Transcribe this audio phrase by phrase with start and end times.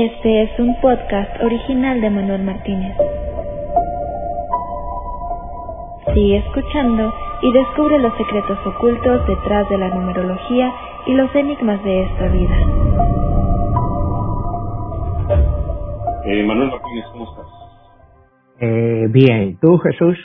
[0.00, 2.96] Este es un podcast original de Manuel Martínez.
[6.14, 7.12] Sigue escuchando
[7.42, 10.72] y descubre los secretos ocultos detrás de la numerología
[11.04, 12.56] y los enigmas de esta vida.
[16.26, 17.46] Eh, Manuel Martínez, ¿cómo estás?
[18.60, 20.16] Eh, bien, ¿tú Jesús?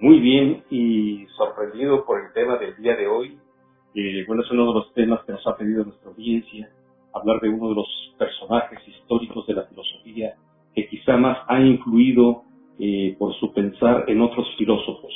[0.00, 3.38] Muy bien y sorprendido por el tema del día de hoy.
[3.94, 6.70] Eh, bueno, es uno de los temas que nos ha pedido nuestra audiencia,
[7.14, 10.34] hablar de uno de los personajes históricos de la filosofía
[10.74, 12.44] que quizá más ha influido
[12.78, 15.12] eh, por su pensar en otros filósofos.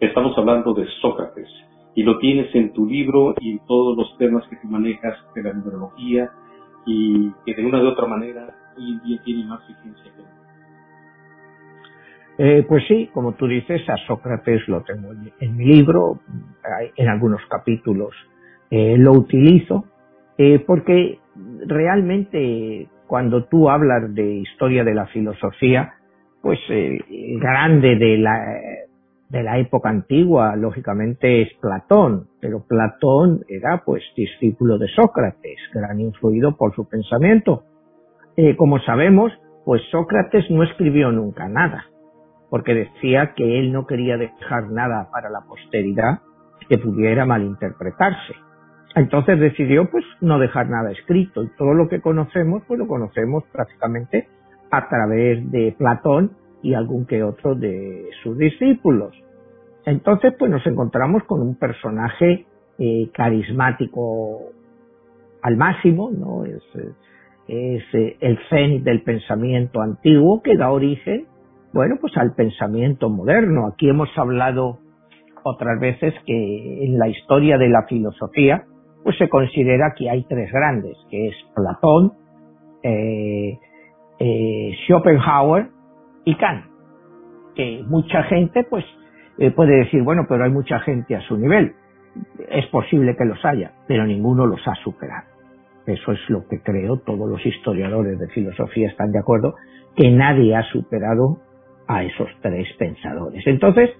[0.00, 1.48] Estamos hablando de Sócrates
[1.94, 5.42] y lo tienes en tu libro y en todos los temas que tú manejas de
[5.42, 6.30] la numerología
[6.86, 10.38] y que de una u otra manera hoy en día tiene más vigencia que nunca.
[12.38, 15.08] Eh, pues sí, como tú dices, a Sócrates lo tengo
[15.40, 16.20] en, mi libro,
[16.94, 18.14] en algunos capítulos
[18.70, 19.86] eh, lo utilizo,
[20.66, 21.18] porque
[21.66, 25.94] realmente cuando tú hablas de historia de la filosofía,
[26.42, 26.98] pues eh,
[27.40, 28.38] grande de la,
[29.28, 36.00] de la época antigua, lógicamente, es Platón, pero Platón era pues discípulo de Sócrates, gran
[36.00, 37.64] influido por su pensamiento.
[38.36, 39.32] Eh, como sabemos,
[39.64, 41.84] pues Sócrates no escribió nunca nada
[42.50, 46.20] porque decía que él no quería dejar nada para la posteridad
[46.68, 48.34] que pudiera malinterpretarse.
[48.98, 53.44] Entonces decidió pues no dejar nada escrito y todo lo que conocemos pues lo conocemos
[53.52, 54.26] prácticamente
[54.72, 56.32] a través de Platón
[56.62, 59.14] y algún que otro de sus discípulos.
[59.86, 62.44] Entonces pues nos encontramos con un personaje
[62.78, 64.50] eh, carismático
[65.42, 66.44] al máximo, ¿no?
[66.44, 66.62] Es,
[67.46, 71.26] eh, el cenit del pensamiento antiguo que da origen
[71.72, 73.68] bueno, pues al pensamiento moderno.
[73.68, 74.78] Aquí hemos hablado
[75.44, 78.64] otras veces que en la historia de la filosofía,
[79.02, 82.12] pues se considera que hay tres grandes, que es Platón,
[82.82, 83.58] eh,
[84.18, 85.68] eh, Schopenhauer
[86.24, 86.64] y Kant.
[87.54, 88.84] Que mucha gente, pues,
[89.38, 91.74] eh, puede decir, bueno, pero hay mucha gente a su nivel.
[92.50, 95.26] Es posible que los haya, pero ninguno los ha superado.
[95.86, 99.54] Eso es lo que creo, todos los historiadores de filosofía están de acuerdo,
[99.96, 101.38] que nadie ha superado
[101.86, 103.42] a esos tres pensadores.
[103.46, 103.90] Entonces,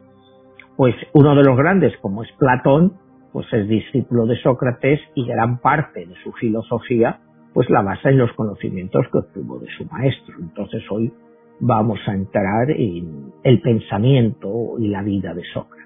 [0.77, 2.93] pues uno de los grandes, como es Platón,
[3.33, 7.21] pues es discípulo de Sócrates y gran parte de su filosofía,
[7.53, 10.37] pues la basa en los conocimientos que obtuvo de su maestro.
[10.41, 11.13] Entonces hoy
[11.61, 15.79] vamos a entrar en el pensamiento y la vida de Sócrates.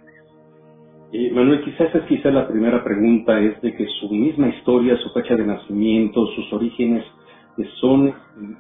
[1.12, 5.10] Eh, Manuel, quizás es quizás la primera pregunta es de que su misma historia, su
[5.12, 7.04] fecha de nacimiento, sus orígenes
[7.58, 8.14] eh, son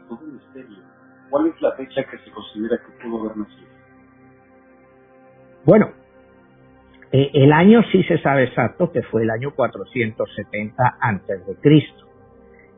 [0.06, 0.78] todo un misterio.
[1.30, 3.68] ¿Cuál es la fecha que se considera que pudo haber nacido?
[5.64, 5.86] Bueno,
[7.12, 12.06] eh, el año sí se sabe exacto que fue el año 470 antes de Cristo.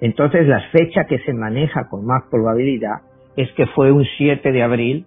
[0.00, 3.02] Entonces la fecha que se maneja con más probabilidad
[3.36, 5.06] es que fue un 7 de abril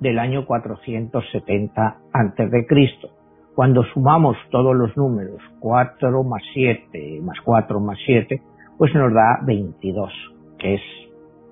[0.00, 3.08] del año 470 antes de Cristo.
[3.54, 8.42] Cuando sumamos todos los números, 4 más 7 más 4 más 7,
[8.76, 10.12] pues nos da 22,
[10.58, 10.82] que es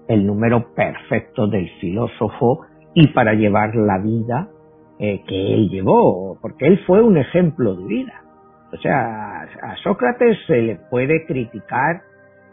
[0.09, 4.51] el número perfecto del filósofo y para llevar la vida
[4.99, 8.25] eh, que él llevó, porque él fue un ejemplo de vida.
[8.72, 12.03] O sea, a Sócrates se le puede criticar,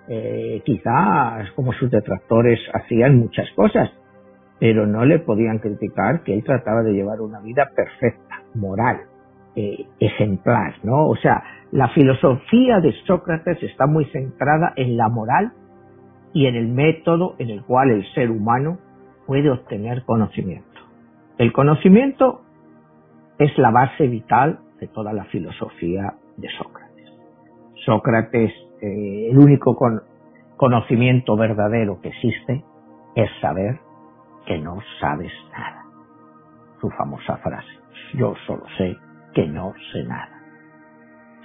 [0.08, 3.92] eh, quizás como sus detractores hacían muchas cosas,
[4.60, 9.02] pero no le podían criticar que él trataba de llevar una vida perfecta, moral,
[9.56, 11.08] eh, ejemplar, ¿no?
[11.08, 15.54] O sea, la filosofía de Sócrates está muy centrada en la moral
[16.34, 18.78] y en el método en el cual el ser humano
[19.26, 20.71] puede obtener conocimiento.
[21.42, 22.42] El conocimiento
[23.40, 27.10] es la base vital de toda la filosofía de Sócrates.
[27.84, 30.04] Sócrates, eh, el único con-
[30.56, 32.64] conocimiento verdadero que existe
[33.16, 33.80] es saber
[34.46, 35.84] que no sabes nada.
[36.80, 37.72] Su famosa frase,
[38.14, 38.96] yo solo sé
[39.34, 40.44] que no sé nada.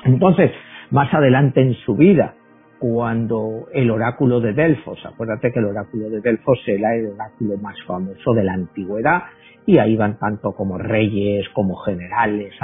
[0.05, 0.53] Entonces,
[0.91, 2.35] más adelante en su vida,
[2.79, 7.77] cuando el oráculo de Delfos, acuérdate que el oráculo de Delfos era el oráculo más
[7.87, 9.23] famoso de la antigüedad,
[9.65, 12.55] y ahí van tanto como reyes, como generales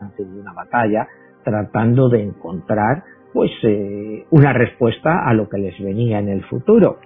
[0.00, 1.08] antes de una batalla,
[1.42, 3.02] tratando de encontrar
[3.32, 6.98] pues eh, una respuesta a lo que les venía en el futuro.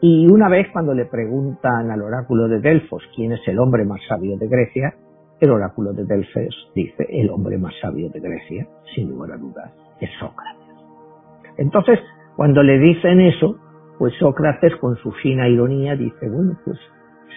[0.00, 4.00] Y una vez cuando le preguntan al oráculo de Delfos quién es el hombre más
[4.08, 4.94] sabio de Grecia,
[5.40, 9.72] el oráculo de Delfos dice el hombre más sabio de Grecia, sin lugar a dudas,
[10.00, 10.61] es Sócrates.
[11.58, 11.98] Entonces,
[12.36, 13.56] cuando le dicen eso,
[13.98, 16.78] pues Sócrates con su fina ironía dice, bueno, pues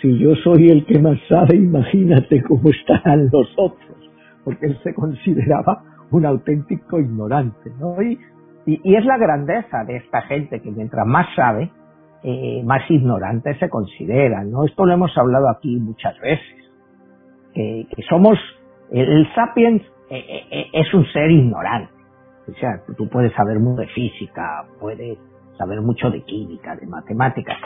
[0.02, 4.12] si yo soy el que más sabe, imagínate cómo estarán los otros,
[4.44, 8.02] porque él se consideraba un auténtico ignorante, ¿no?
[8.02, 8.20] Y,
[8.68, 11.70] es la grandeza de esta gente que mientras más sabe,
[12.24, 14.66] eh, más ignorantes se consideran, ¿no?
[14.66, 16.72] Esto lo hemos hablado aquí muchas veces,
[17.54, 18.40] que, somos,
[18.92, 21.94] el, sapiens eh, eh, es un ser ignorante,
[22.48, 25.18] o sea, tú puedes saber mucho de física, puedes
[25.58, 27.58] saber mucho de química, de matemáticas,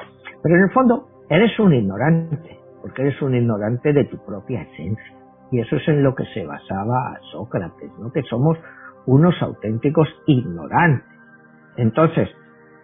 [0.42, 5.14] pero en el fondo eres un ignorante, porque eres un ignorante de tu propia esencia.
[5.52, 8.12] Y eso es en lo que se basaba Sócrates, ¿no?
[8.12, 8.58] Que somos
[9.06, 11.08] unos auténticos ignorantes.
[11.78, 12.30] Entonces,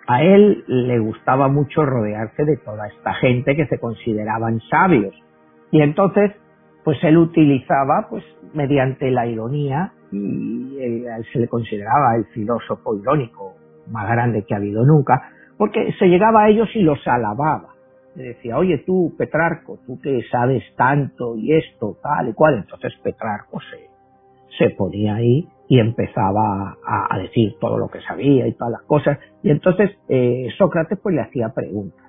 [0.07, 5.15] a él le gustaba mucho rodearse de toda esta gente que se consideraban sabios.
[5.71, 6.31] Y entonces,
[6.83, 13.55] pues él utilizaba, pues mediante la ironía, y él se le consideraba el filósofo irónico
[13.87, 17.75] más grande que ha habido nunca, porque se llegaba a ellos y los alababa.
[18.15, 22.59] Le decía, oye tú, Petrarco, tú que sabes tanto y esto, tal y cual.
[22.59, 23.89] Entonces Petrarco se,
[24.57, 29.19] se ponía ahí y empezaba a, decir todo lo que sabía y todas las cosas.
[29.43, 32.05] Y entonces eh, Sócrates pues le hacía preguntas.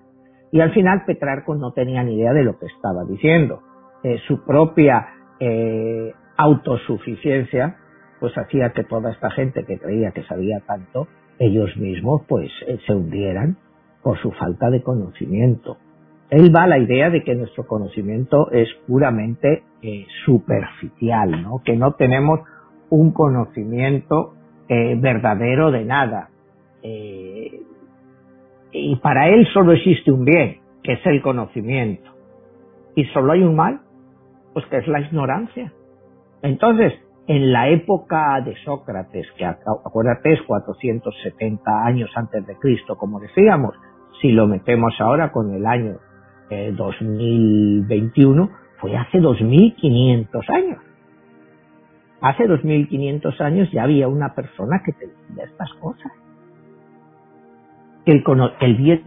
[0.52, 3.62] Y al final Petrarco no tenía ni idea de lo que estaba diciendo.
[4.04, 5.08] Eh, su propia
[5.40, 7.76] eh, autosuficiencia
[8.20, 11.08] pues hacía que toda esta gente que creía que sabía tanto,
[11.38, 12.50] ellos mismos pues
[12.86, 13.56] se hundieran
[14.02, 15.76] por su falta de conocimiento.
[16.30, 19.62] Él va a la idea de que nuestro conocimiento es puramente
[20.24, 21.62] superficial, ¿no?
[21.64, 22.40] que no tenemos
[22.90, 24.34] un conocimiento
[24.68, 26.30] eh, verdadero de nada.
[26.82, 27.62] Eh,
[28.72, 32.10] y para él solo existe un bien, que es el conocimiento.
[32.94, 33.80] Y solo hay un mal,
[34.52, 35.72] pues que es la ignorancia.
[36.42, 36.94] Entonces,
[37.28, 43.74] en la época de Sócrates, que acuérdate es 470 años antes de Cristo, como decíamos,
[44.20, 45.98] si lo metemos ahora con el año
[46.50, 50.78] 2021, eh, fue hace 2500 años.
[52.20, 56.12] Hace 2500 años ya había una persona que te decía estas cosas.
[58.06, 58.22] El,
[58.76, 59.02] bien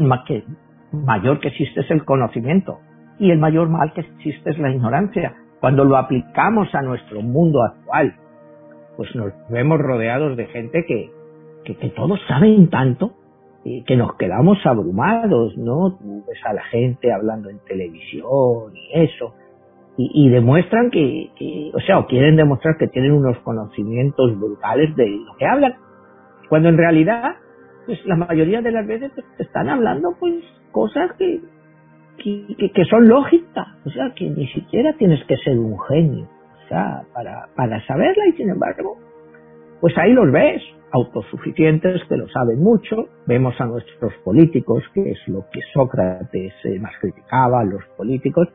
[0.91, 2.79] mayor que existe es el conocimiento
[3.17, 5.35] y el mayor mal que existe es la ignorancia.
[5.59, 8.15] Cuando lo aplicamos a nuestro mundo actual,
[8.97, 11.11] pues nos vemos rodeados de gente que,
[11.65, 13.13] que, que todos saben tanto
[13.63, 15.97] y que nos quedamos abrumados, ¿no?
[15.97, 19.33] Tú ves a la gente hablando en televisión y eso,
[20.01, 21.29] y, demuestran que,
[21.73, 25.75] o sea, o quieren demostrar que tienen unos conocimientos brutales de lo que hablan,
[26.47, 27.35] cuando en realidad,
[27.85, 30.35] pues la mayoría de las veces están hablando pues
[30.71, 31.41] cosas que,
[32.19, 36.27] que, que son lógicas, o sea, que ni siquiera tienes que ser un genio,
[36.65, 38.97] o sea, para, para saberla y sin embargo,
[39.81, 40.61] pues ahí los ves,
[40.91, 46.79] autosuficientes que lo saben mucho, vemos a nuestros políticos, que es lo que Sócrates eh,
[46.79, 48.47] más criticaba, los políticos,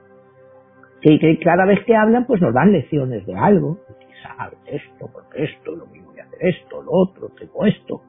[1.01, 3.79] que, cada vez que hablan pues nos dan lecciones de algo,
[4.23, 8.03] sabes esto, porque esto, lo mismo voy a hacer esto, lo otro, tengo esto.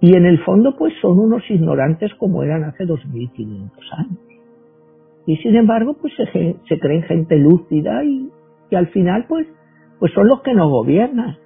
[0.00, 4.33] Y en el fondo pues son unos ignorantes como eran hace 2500 años.
[5.26, 8.30] Y sin embargo pues se, se creen gente lúcida y,
[8.70, 9.46] y al final pues,
[9.98, 11.38] pues son los que nos gobiernan.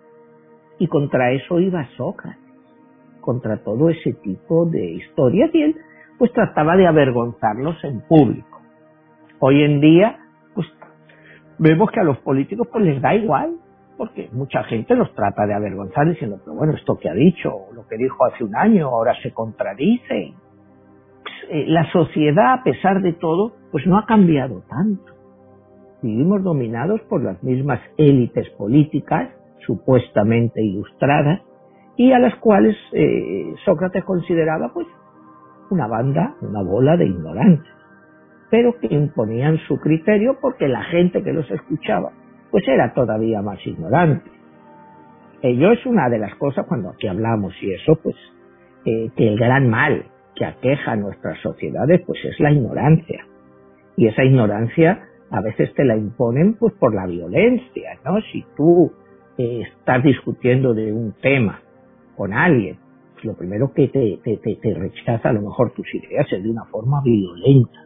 [0.79, 2.39] Y contra eso iba Sócrates,
[3.21, 5.77] contra todo ese tipo de historias y él
[6.19, 8.61] pues trataba de avergonzarlos en público.
[9.41, 10.19] Hoy en día
[11.59, 13.57] vemos que a los políticos pues les da igual,
[13.97, 17.87] porque mucha gente los trata de avergonzar diciendo, pero bueno, esto que ha dicho, lo
[17.87, 20.35] que dijo hace un año, ahora se contradice.
[21.51, 25.13] Eh, la sociedad, a pesar de todo, pues no ha cambiado tanto.
[26.03, 29.31] Vivimos dominados por las mismas élites políticas,
[29.67, 31.41] supuestamente ilustradas,
[31.97, 34.87] y a las cuales eh, Sócrates consideraba pues
[35.71, 37.79] una banda, una bola de ignorantes
[38.51, 42.13] pero que imponían su criterio porque la gente que los escuchaba
[42.51, 44.31] pues era todavía más ignorante.
[45.43, 48.17] Ello es una de las cosas cuando aquí hablamos y eso pues
[48.87, 50.07] eh, que el gran mal
[50.39, 53.27] que aqueja a nuestras sociedades pues es la ignorancia
[53.97, 58.21] y esa ignorancia a veces te la imponen pues por la violencia, ¿no?
[58.33, 58.93] Si tú
[59.37, 61.61] eh, estás discutiendo de un tema
[62.17, 62.79] con alguien,
[63.25, 67.81] lo primero que te rechaza a lo mejor tus ideas es de una forma violenta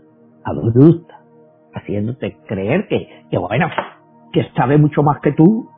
[0.44, 1.20] abrupta,
[1.74, 3.68] haciéndote creer que, que bueno,
[4.32, 5.68] que sabe mucho más que tú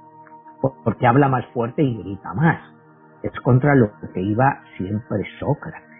[0.82, 2.60] porque habla más fuerte y grita más.
[3.22, 5.93] Es contra lo que iba siempre Sócrates.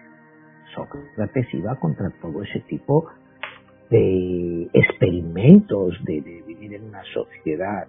[0.75, 3.07] Sócrates iba contra todo ese tipo
[3.89, 7.87] de experimentos de, vivir en una sociedad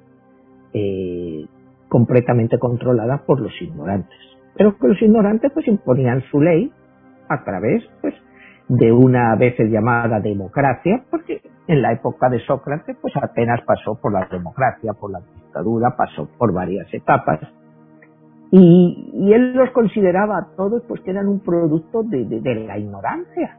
[0.72, 1.46] eh,
[1.88, 4.18] completamente controlada por los ignorantes.
[4.56, 6.72] Pero que los ignorantes pues imponían su ley
[7.28, 8.14] a través pues
[8.68, 14.12] de una veces llamada democracia, porque en la época de Sócrates, pues apenas pasó por
[14.12, 17.40] la democracia, por la dictadura, pasó por varias etapas.
[18.58, 22.24] Y, él los consideraba a todos pues que eran un producto de,
[22.66, 23.58] la ignorancia.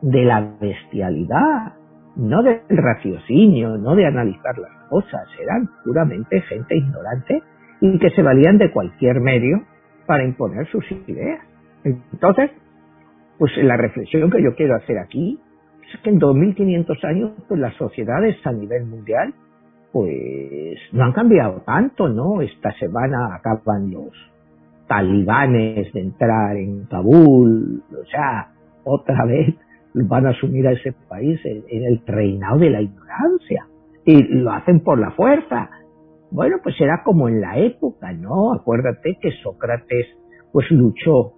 [0.00, 1.72] de la bestialidad,
[2.14, 7.42] no del raciocinio, no de analizar las cosas, eran puramente gente ignorante
[7.80, 9.64] y que se valían de cualquier medio
[10.06, 11.40] para imponer sus ideas.
[11.82, 12.52] Entonces,
[13.38, 15.40] pues la reflexión que yo quiero hacer aquí
[15.92, 19.34] es que en 2500 años pues las sociedades a nivel mundial
[19.98, 22.40] pues no han cambiado tanto, ¿no?
[22.40, 24.12] Esta semana acaban los
[24.86, 28.52] talibanes de entrar en Kabul, o sea,
[28.84, 29.56] otra vez
[29.94, 33.66] van a asumir a ese país en el reinado de la ignorancia
[34.04, 35.68] y lo hacen por la fuerza.
[36.30, 38.54] Bueno, pues será como en la época, ¿no?
[38.54, 40.06] Acuérdate que Sócrates
[40.52, 41.32] pues luchó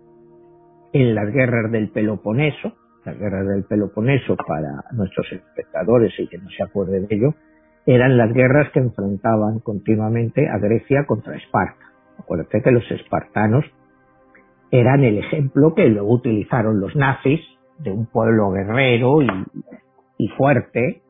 [0.93, 2.75] en las guerras del Peloponeso,
[3.07, 7.35] las guerras del Peloponeso para nuestros espectadores y que no se acuerde de ello,
[7.87, 11.87] eran las guerras que enfrentaban continuamente a Grecia contra Esparta.
[12.19, 13.65] Acuérdate que los espartanos
[14.71, 17.41] eran el ejemplo que luego utilizaron los nazis
[17.79, 21.03] de un pueblo guerrero y, fuerte.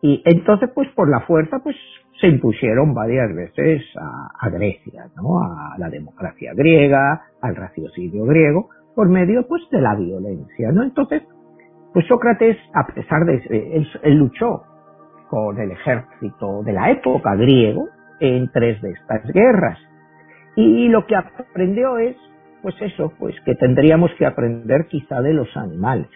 [0.00, 1.76] Y entonces, pues por la fuerza, pues
[2.20, 5.40] se impusieron varias veces a, Grecia, ¿no?
[5.40, 10.84] A la democracia griega, al raciocinio griego, por medio, pues, de la violencia, ¿no?
[10.84, 11.22] Entonces,
[11.92, 14.62] pues Sócrates, a pesar de, él, él luchó
[15.36, 17.90] con el ejército de la época griego
[18.20, 19.78] en tres de estas guerras.
[20.56, 22.16] Y lo que aprendió es
[22.62, 26.08] pues eso, pues que tendríamos que aprender quizá de los animales,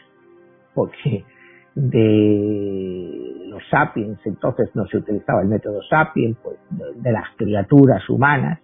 [0.74, 1.26] porque
[1.74, 8.58] de los sapiens entonces no se utilizaba el método sapiens, pues de, las criaturas humanas,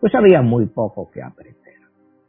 [0.00, 1.76] pues había muy poco que aprender,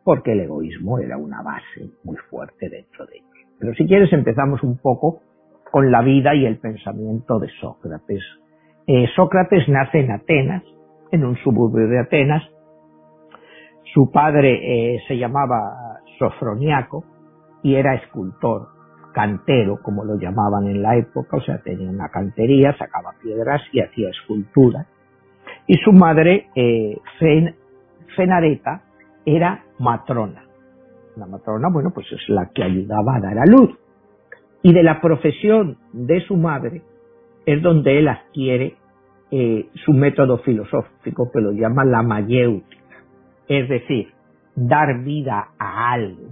[0.04, 3.48] porque el egoísmo era una base muy fuerte dentro de ellos.
[3.60, 5.22] Pero si quieres empezamos un poco
[5.72, 8.22] con la vida y el pensamiento de Sócrates.
[8.88, 10.64] Eh, Sócrates nace en Atenas,
[11.12, 12.44] en un suburbio de Atenas,
[13.94, 17.04] su padre eh, se llamaba Sofroniaco
[17.64, 18.70] y era escultor,
[19.14, 23.82] cantero, como lo llamaban en la época, o sea, tenía una cantería, sacaba piedras y
[23.82, 24.88] hacía esculturas.
[25.68, 26.98] Y su madre, eh,
[28.16, 28.84] Fenareta,
[29.26, 30.44] era matrona.
[31.18, 33.78] La matrona, bueno, pues es la que ayudaba a dar a luz.
[34.64, 36.82] Y de la profesión de su madre
[37.46, 38.76] es donde él adquiere
[39.32, 42.82] eh, su método filosófico que lo llama la mayéutica
[43.52, 44.08] es decir,
[44.56, 46.30] dar vida a algo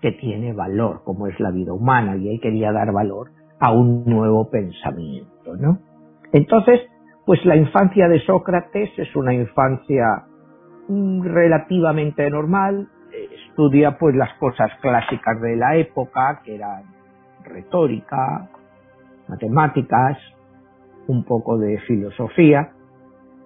[0.00, 3.30] que tiene valor, como es la vida humana, y él quería dar valor
[3.60, 5.78] a un nuevo pensamiento, ¿no?
[6.32, 6.80] Entonces,
[7.24, 10.26] pues la infancia de Sócrates es una infancia
[10.88, 12.88] mm, relativamente normal,
[13.54, 16.82] estudia pues las cosas clásicas de la época, que eran
[17.44, 18.48] retórica,
[19.28, 20.18] matemáticas,
[21.06, 22.72] un poco de filosofía,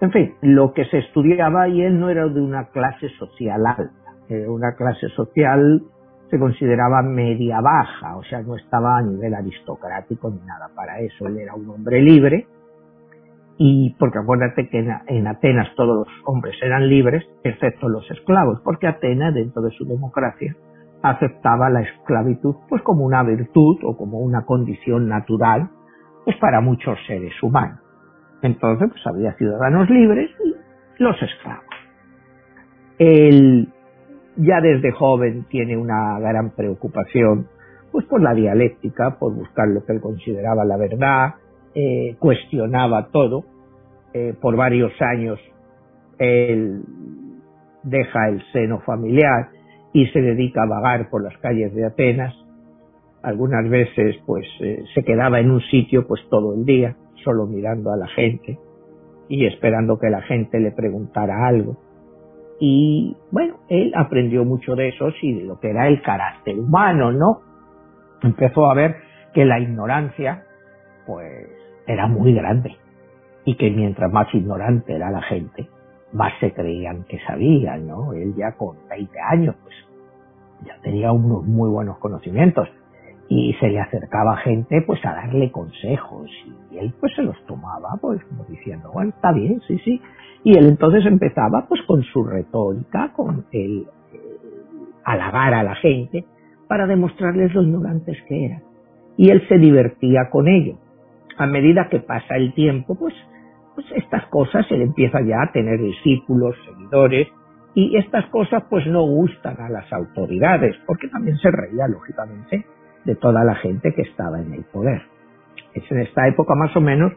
[0.01, 3.91] en fin, lo que se estudiaba y él no era de una clase social alta,
[4.31, 5.83] era una clase social
[6.31, 11.27] se consideraba media baja, o sea, no estaba a nivel aristocrático ni nada para eso,
[11.27, 12.47] él era un hombre libre
[13.59, 18.87] y porque acuérdate que en Atenas todos los hombres eran libres, excepto los esclavos, porque
[18.87, 20.55] Atenas dentro de su democracia
[21.03, 25.71] aceptaba la esclavitud pues como una virtud o como una condición natural
[26.25, 27.81] pues para muchos seres humanos.
[28.43, 30.55] Entonces, pues había ciudadanos libres y
[31.03, 31.65] los esclavos.
[32.99, 33.73] Él
[34.37, 37.49] ya desde joven tiene una gran preocupación
[37.91, 41.35] pues por la dialéctica, por buscar lo que él consideraba la verdad,
[41.75, 43.45] eh, cuestionaba todo.
[44.15, 45.39] Eh, por varios años
[46.19, 46.83] él
[47.83, 49.51] deja el seno familiar
[49.93, 52.35] y se dedica a vagar por las calles de Atenas.
[53.23, 57.93] Algunas veces pues eh, se quedaba en un sitio pues todo el día solo mirando
[57.93, 58.59] a la gente
[59.29, 61.77] y esperando que la gente le preguntara algo.
[62.61, 67.13] Y bueno, él aprendió mucho de eso y de lo que era el carácter humano,
[67.13, 67.41] ¿no?
[68.23, 68.97] Empezó a ver
[69.33, 70.45] que la ignorancia,
[71.07, 71.47] pues,
[71.89, 72.77] era muy grande
[73.45, 75.69] y que mientras más ignorante era la gente,
[76.13, 78.13] más se creían que sabían, ¿no?
[78.13, 79.75] Él ya con 20 años, pues,
[80.65, 82.69] ya tenía unos muy buenos conocimientos
[83.29, 86.31] y se le acercaba gente pues a darle consejos
[86.71, 90.01] y él pues se los tomaba pues como diciendo bueno está bien sí sí
[90.45, 94.19] y él entonces empezaba pues con su retórica con el eh,
[95.05, 96.25] halagar a la gente
[96.69, 98.63] para demostrarles lo ignorantes que eran.
[99.17, 100.77] Y él se divertía con ello
[101.39, 103.15] a medida que pasa el tiempo pues
[103.75, 107.29] pues estas cosas él empieza ya a tener discípulos seguidores
[107.75, 112.65] y estas cosas pues no gustan a las autoridades porque también se reía lógicamente
[113.05, 115.03] de toda la gente que estaba en el poder.
[115.75, 117.13] Es en esta época más o menos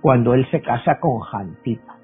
[0.00, 1.96] cuando él se casa con Jantipa.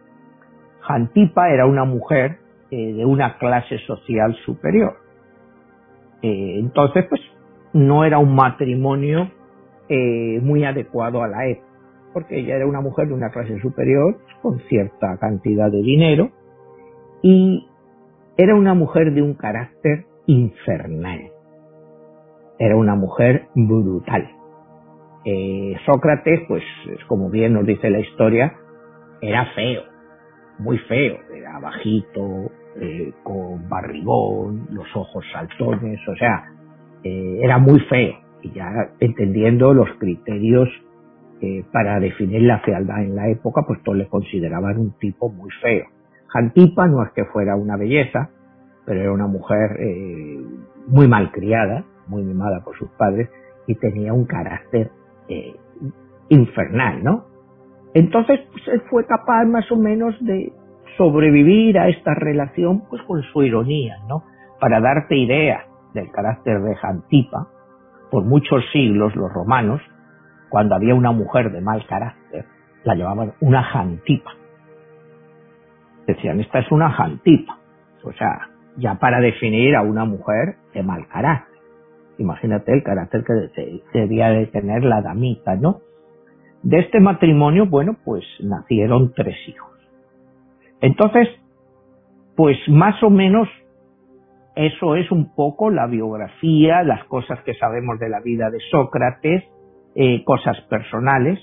[0.80, 2.38] Jantipa era una mujer
[2.70, 4.96] eh, de una clase social superior.
[6.22, 7.20] Eh, entonces, pues,
[7.72, 9.30] no era un matrimonio
[9.90, 11.66] eh, muy adecuado a la época,
[12.12, 16.30] porque ella era una mujer de una clase superior, con cierta cantidad de dinero,
[17.22, 17.68] y
[18.36, 21.30] era una mujer de un carácter infernal.
[22.58, 24.30] Era una mujer brutal.
[25.24, 26.62] Eh, Sócrates, pues
[27.06, 28.54] como bien nos dice la historia,
[29.20, 29.82] era feo,
[30.58, 36.44] muy feo, era bajito, eh, con barrigón, los ojos saltones, o sea,
[37.02, 40.68] eh, era muy feo, y ya entendiendo los criterios
[41.40, 45.50] eh, para definir la fealdad en la época, pues todos le consideraban un tipo muy
[45.62, 45.86] feo.
[46.28, 48.30] Jantipa no es que fuera una belleza,
[48.86, 49.78] pero era una mujer
[50.86, 53.28] muy malcriada, muy mimada por sus padres,
[53.66, 54.90] y tenía un carácter
[56.28, 57.26] infernal, ¿no?
[57.94, 60.52] Entonces, pues, él fue capaz más o menos de
[60.96, 64.22] sobrevivir a esta relación, pues con su ironía, ¿no?
[64.60, 67.48] Para darte idea del carácter de Jantipa,
[68.10, 69.80] por muchos siglos los romanos,
[70.48, 72.44] cuando había una mujer de mal carácter,
[72.84, 74.32] la llamaban una jantipa.
[76.06, 77.58] Decían, esta es una jantipa.
[78.02, 81.60] O sea, ya para definir a una mujer de mal carácter.
[82.18, 85.80] Imagínate el carácter que debía de tener la damita, ¿no?
[86.62, 89.70] De este matrimonio, bueno, pues nacieron tres hijos.
[90.80, 91.28] Entonces,
[92.36, 93.48] pues más o menos
[94.66, 99.44] eso es un poco la biografía, las cosas que sabemos de la vida de Sócrates,
[99.94, 101.38] eh, cosas personales,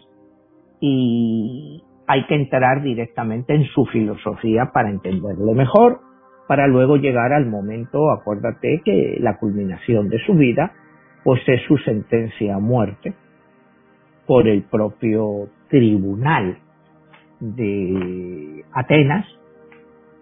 [0.80, 6.00] y hay que entrar directamente en su filosofía para entenderlo mejor,
[6.48, 10.74] para luego llegar al momento, acuérdate que la culminación de su vida,
[11.24, 13.16] pues es su sentencia a muerte
[14.28, 16.60] por el propio tribunal
[17.40, 19.26] de Atenas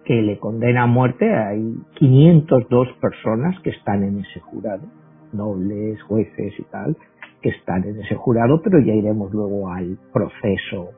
[0.06, 1.34] que le condena a muerte.
[1.34, 4.84] Hay 502 personas que están en ese jurado,
[5.32, 6.96] nobles, jueces y tal,
[7.42, 10.90] que están en ese jurado, pero ya iremos luego al proceso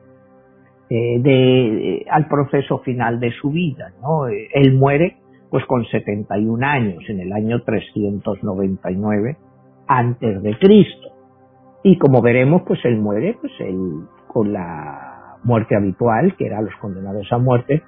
[0.89, 4.27] eh, de, al proceso final de su vida, ¿no?
[4.27, 5.17] Él muere
[5.49, 9.37] pues con 71 años en el año 399
[9.87, 11.09] antes de Cristo.
[11.83, 16.75] Y como veremos, pues él muere pues él, con la muerte habitual, que era los
[16.75, 17.81] condenados a muerte,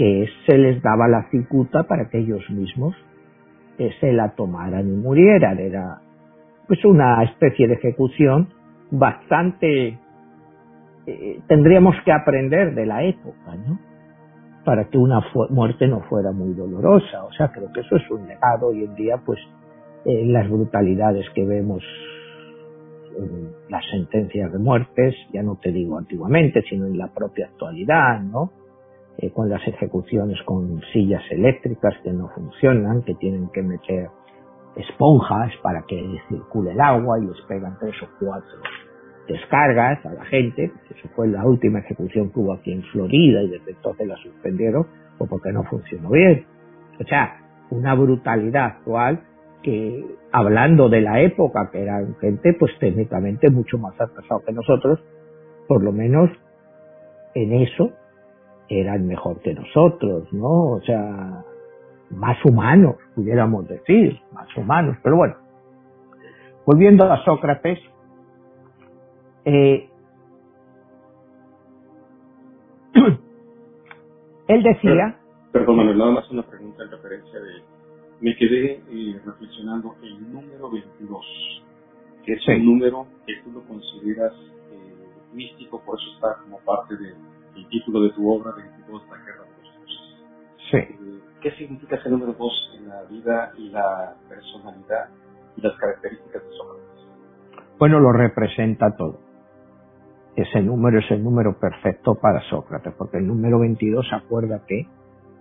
[0.00, 2.96] que se les daba la cicuta para que ellos mismos
[3.76, 5.58] eh, se la tomaran y murieran.
[5.58, 6.00] Era
[6.66, 8.48] pues una especie de ejecución
[8.90, 9.98] bastante
[11.06, 13.78] eh, tendríamos que aprender de la época, ¿no?
[14.64, 17.22] Para que una muerte no fuera muy dolorosa.
[17.26, 19.38] O sea, creo que eso es un legado hoy en día, pues,
[20.06, 21.84] en las brutalidades que vemos
[23.68, 28.50] las sentencias de muertes, ya no te digo antiguamente, sino en la propia actualidad, ¿no?
[29.22, 34.08] Eh, con las ejecuciones con sillas eléctricas que no funcionan, que tienen que meter
[34.76, 38.58] esponjas para que circule el agua y les pegan tres o cuatro
[39.28, 40.72] descargas a la gente.
[40.88, 44.86] Eso fue la última ejecución que hubo aquí en Florida y desde entonces la suspendieron
[45.18, 46.46] o porque no funcionó bien.
[46.98, 49.20] O sea, una brutalidad actual
[49.62, 50.02] que
[50.32, 54.98] hablando de la época, que eran gente pues técnicamente mucho más atrasado que nosotros,
[55.68, 56.30] por lo menos
[57.34, 57.92] en eso
[58.70, 60.70] eran mejor que nosotros, ¿no?
[60.70, 61.44] O sea,
[62.10, 64.96] más humanos, pudiéramos decir, más humanos.
[65.02, 65.34] Pero bueno,
[66.64, 67.80] volviendo a Sócrates,
[69.44, 69.90] eh,
[74.48, 75.18] él decía...
[75.52, 77.62] Perdón, Manuel, nada más una pregunta en referencia de
[78.20, 81.24] me quedé eh, reflexionando el número 22,
[82.24, 84.34] que es un número que tú lo consideras
[84.70, 84.94] eh,
[85.32, 86.96] místico, por eso está como parte
[87.60, 90.60] del título de tu obra, 22, la guerra de los dioses.
[90.70, 91.20] Sí.
[91.42, 95.08] ¿Qué significa ese número 2 en la vida y la personalidad
[95.56, 97.06] y las características de Sócrates?
[97.78, 99.20] Bueno, lo representa todo.
[100.36, 104.86] Ese número es el número perfecto para Sócrates, porque el número 22, acuérdate,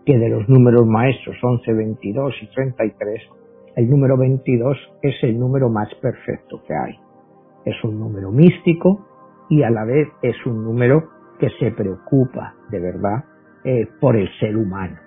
[0.06, 3.22] que de los números maestros 11, 22 y 33,
[3.76, 7.00] el número 22 es el número más perfecto que hay.
[7.66, 9.06] Es un número místico
[9.50, 13.24] y a la vez es un número que se preocupa de verdad
[13.64, 14.98] eh, por el ser humano.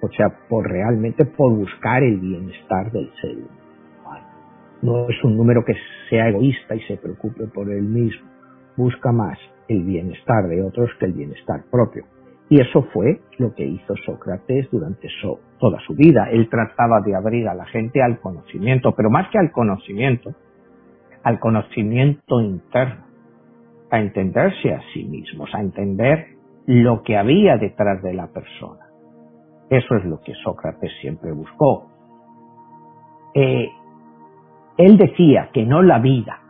[0.00, 4.26] O sea, por realmente por buscar el bienestar del ser humano.
[4.82, 5.74] No es un número que
[6.10, 8.28] sea egoísta y se preocupe por él mismo.
[8.76, 12.04] Busca más el bienestar de otros que el bienestar propio.
[12.48, 15.08] Y eso fue lo que hizo Sócrates durante
[15.58, 16.28] toda su vida.
[16.30, 20.34] Él trataba de abrir a la gente al conocimiento, pero más que al conocimiento,
[21.22, 23.04] al conocimiento interno,
[23.92, 26.28] a entenderse a sí mismos, a entender
[26.66, 28.86] lo que había detrás de la persona.
[29.68, 31.90] Eso es lo que Sócrates siempre buscó.
[33.34, 33.68] Eh,
[34.78, 36.40] él decía que no la vida,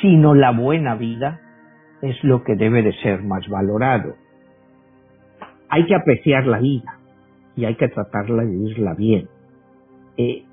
[0.00, 1.40] sino la buena vida
[2.02, 4.14] es lo que debe de ser más valorado.
[5.68, 7.00] Hay que apreciar la vida
[7.56, 9.28] y hay que tratarla de vivirla bien.
[10.16, 10.44] Eh,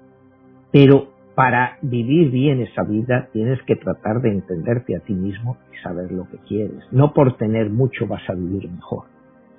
[0.72, 5.78] pero para vivir bien esa vida tienes que tratar de entenderte a ti mismo y
[5.84, 6.80] saber lo que quieres.
[6.92, 9.04] No por tener mucho vas a vivir mejor.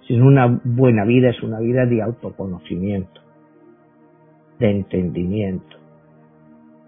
[0.08, 3.20] Sino una buena vida es una vida de autoconocimiento,
[4.58, 5.76] de entendimiento,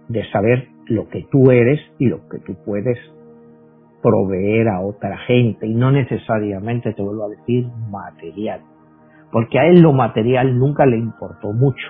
[0.09, 2.99] de saber lo que tú eres y lo que tú puedes
[4.03, 8.61] proveer a otra gente y no necesariamente, te vuelvo a decir, material.
[9.33, 11.87] Porque a él lo material nunca le importó mucho.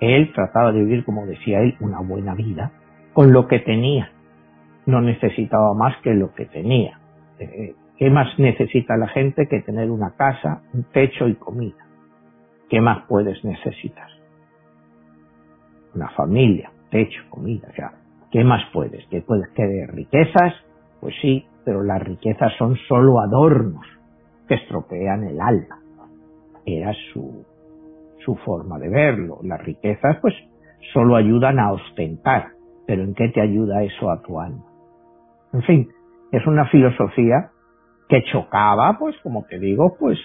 [0.00, 2.72] Él trataba de vivir, como decía él, una buena vida
[3.12, 4.10] con lo que tenía.
[4.86, 6.98] No necesitaba más que lo que tenía.
[7.38, 11.86] Eh, ¿Qué más necesita la gente que tener una casa, un techo y comida?
[12.68, 14.08] ¿Qué más puedes necesitar?
[15.94, 19.06] Una familia, techo, comida, o ¿qué más puedes?
[19.10, 19.94] ¿Qué puedes querer?
[19.94, 20.54] ¿Riquezas?
[21.00, 23.86] Pues sí, pero las riquezas son solo adornos
[24.48, 25.78] que estropean el alma.
[26.66, 27.44] Era su,
[28.24, 29.38] su forma de verlo.
[29.42, 30.34] Las riquezas, pues,
[30.92, 32.48] solo ayudan a ostentar,
[32.86, 34.64] pero ¿en qué te ayuda eso a tu alma?
[35.52, 35.88] En fin,
[36.32, 37.50] es una filosofía
[38.08, 40.18] que chocaba, pues, como te digo, pues,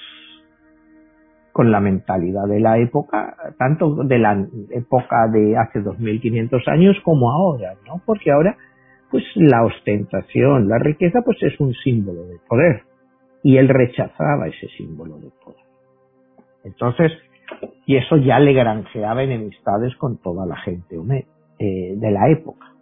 [1.51, 7.31] con la mentalidad de la época, tanto de la época de hace 2500 años como
[7.31, 8.01] ahora, ¿no?
[8.05, 8.55] Porque ahora,
[9.11, 12.83] pues, la ostentación, la riqueza, pues, es un símbolo de poder.
[13.43, 15.63] Y él rechazaba ese símbolo de poder.
[16.63, 17.11] Entonces,
[17.85, 20.95] y eso ya le granjeaba enemistades con toda la gente
[21.59, 22.73] eh, de la época.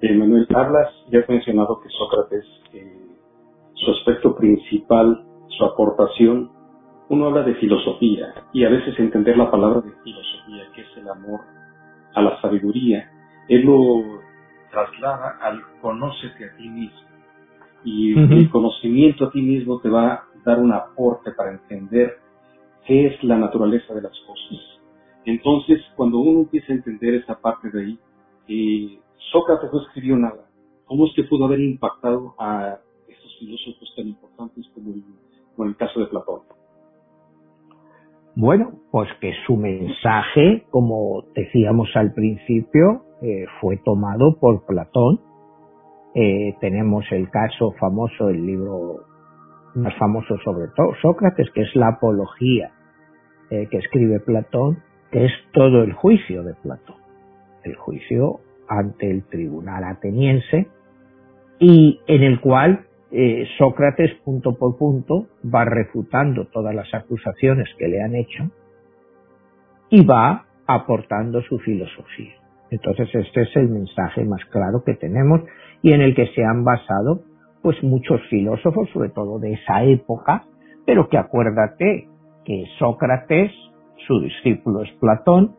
[0.00, 3.08] Eh, Manuel, hablas, ya has mencionado que Sócrates eh,
[3.74, 6.50] su aspecto principal, su aportación,
[7.08, 11.08] uno habla de filosofía y a veces entender la palabra de filosofía, que es el
[11.08, 11.40] amor
[12.14, 13.10] a la sabiduría,
[13.48, 14.20] él lo
[14.70, 17.08] traslada al conócete a ti mismo.
[17.84, 22.18] Y el conocimiento a ti mismo te va a dar un aporte para entender
[22.88, 24.58] qué es la naturaleza de las cosas.
[25.26, 27.98] Entonces, cuando uno empieza a entender esa parte de ahí,
[28.48, 28.98] eh,
[29.30, 30.48] Sócrates no escribió nada.
[30.86, 32.78] ¿Cómo es que pudo haber impactado a
[33.38, 36.40] filósofos tan importantes como el, el caso de Platón?
[38.34, 45.20] Bueno, pues que su mensaje, como decíamos al principio, eh, fue tomado por Platón.
[46.14, 49.04] Eh, tenemos el caso famoso, el libro
[49.74, 52.72] más famoso sobre todo, Sócrates, que es la apología
[53.50, 56.96] eh, que escribe Platón, que es todo el juicio de Platón,
[57.64, 60.68] el juicio ante el tribunal ateniense,
[61.58, 67.88] y en el cual eh, Sócrates punto por punto va refutando todas las acusaciones que
[67.88, 68.50] le han hecho
[69.90, 72.34] y va aportando su filosofía.
[72.70, 75.40] Entonces este es el mensaje más claro que tenemos
[75.80, 77.22] y en el que se han basado
[77.62, 80.44] pues muchos filósofos, sobre todo de esa época,
[80.86, 82.08] pero que acuérdate
[82.78, 83.52] Sócrates,
[84.06, 85.54] su discípulo es Platón,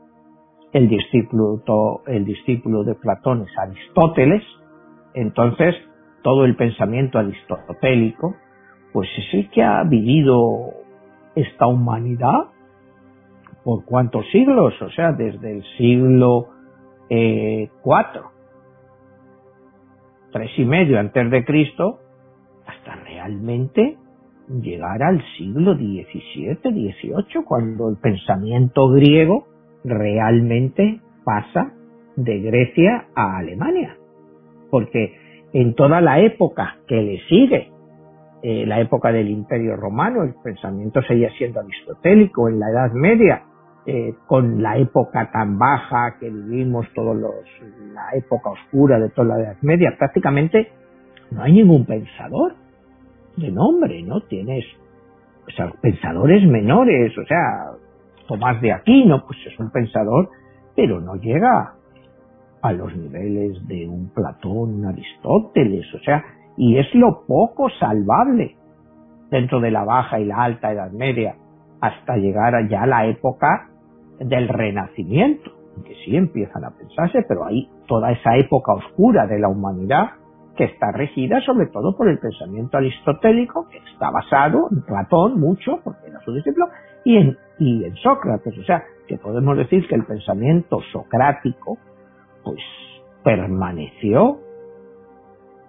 [0.73, 1.61] el discípulo,
[2.07, 4.43] el discípulo de Platón es Aristóteles,
[5.13, 5.75] entonces
[6.23, 8.35] todo el pensamiento aristotélico,
[8.91, 10.71] pues es el que ha vivido
[11.35, 12.49] esta humanidad
[13.63, 16.47] por cuántos siglos, o sea, desde el siglo
[17.09, 17.69] eh,
[20.31, 21.99] tres y medio antes de Cristo,
[22.65, 23.98] hasta realmente
[24.49, 29.45] llegar al siglo XVII, XVIII, cuando el pensamiento griego
[29.83, 31.71] realmente pasa
[32.15, 33.95] de Grecia a Alemania.
[34.71, 35.15] Porque
[35.53, 37.69] en toda la época que le sigue,
[38.41, 43.43] eh, la época del Imperio Romano, el pensamiento seguía siendo aristotélico en la Edad Media,
[43.85, 47.33] eh, con la época tan baja que vivimos, todos los,
[47.93, 50.67] la época oscura de toda la Edad Media, prácticamente
[51.31, 52.55] no hay ningún pensador
[53.39, 54.21] de nombre, ¿no?
[54.21, 54.65] Tienes
[55.81, 57.71] pensadores menores, o sea,
[58.27, 60.29] Tomás de Aquino, pues es un pensador,
[60.75, 61.73] pero no llega
[62.61, 66.23] a los niveles de un Platón, Aristóteles, o sea,
[66.57, 68.55] y es lo poco salvable
[69.31, 71.35] dentro de la baja y la alta Edad Media,
[71.81, 73.69] hasta llegar ya a la época
[74.19, 75.51] del Renacimiento,
[75.85, 80.18] que sí empiezan a pensarse, pero hay toda esa época oscura de la humanidad
[80.59, 85.79] que está regida sobre todo por el pensamiento aristotélico, que está basado en Platón mucho,
[85.85, 86.65] porque era su discípulo,
[87.05, 88.57] y en, y en Sócrates.
[88.57, 91.77] O sea, que podemos decir que el pensamiento socrático
[92.43, 92.59] pues
[93.23, 94.37] permaneció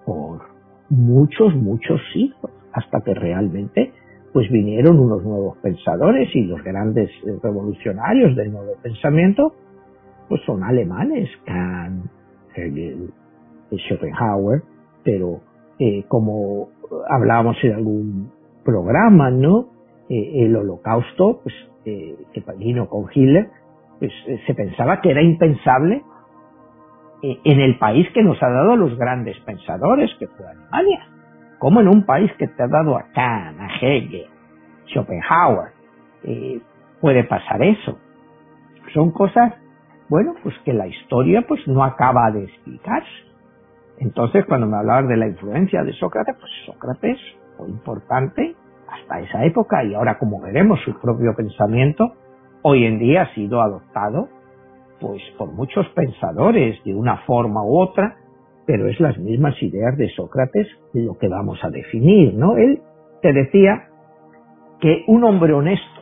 [0.05, 0.41] por
[0.89, 3.93] muchos, muchos siglos, hasta que realmente
[4.33, 7.13] pues vinieron unos nuevos pensadores y los grandes
[7.45, 9.55] revolucionarios del nuevo pensamiento
[10.29, 12.07] pues son alemanes, Kant,
[12.57, 13.13] Hegel,
[13.71, 14.65] Schopenhauer,
[15.05, 15.41] pero
[15.79, 16.69] eh, como
[17.09, 18.33] hablábamos en algún
[18.65, 19.69] programa, ¿no?
[20.09, 23.49] Eh, el holocausto, pues eh, que vino con Hitler,
[23.99, 24.13] pues
[24.47, 26.03] se pensaba que era impensable
[27.23, 31.07] en el país que nos ha dado los grandes pensadores, que fue Alemania.
[31.59, 34.25] ¿Cómo en un país que te ha dado a Kant, a Hegel,
[34.87, 35.73] Schopenhauer,
[36.99, 37.99] puede pasar eso?
[38.95, 39.53] Son cosas,
[40.09, 43.30] bueno, pues que la historia pues no acaba de explicarse.
[44.01, 47.19] Entonces, cuando me hablabas de la influencia de Sócrates, pues Sócrates
[47.57, 48.57] fue importante
[48.89, 52.15] hasta esa época y ahora como veremos su propio pensamiento,
[52.63, 54.29] hoy en día ha sido adoptado
[55.01, 58.17] pues por muchos pensadores de una forma u otra,
[58.67, 62.57] pero es las mismas ideas de Sócrates lo que vamos a definir, ¿no?
[62.57, 62.81] Él
[63.23, 63.89] te decía
[64.81, 66.01] que un hombre honesto,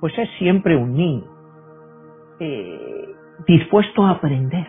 [0.00, 1.30] pues es siempre un niño,
[2.40, 3.08] eh,
[3.46, 4.66] dispuesto a aprender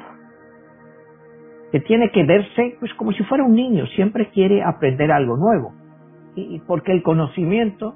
[1.72, 5.74] que tiene que verse pues como si fuera un niño, siempre quiere aprender algo nuevo.
[6.36, 7.96] Y porque el conocimiento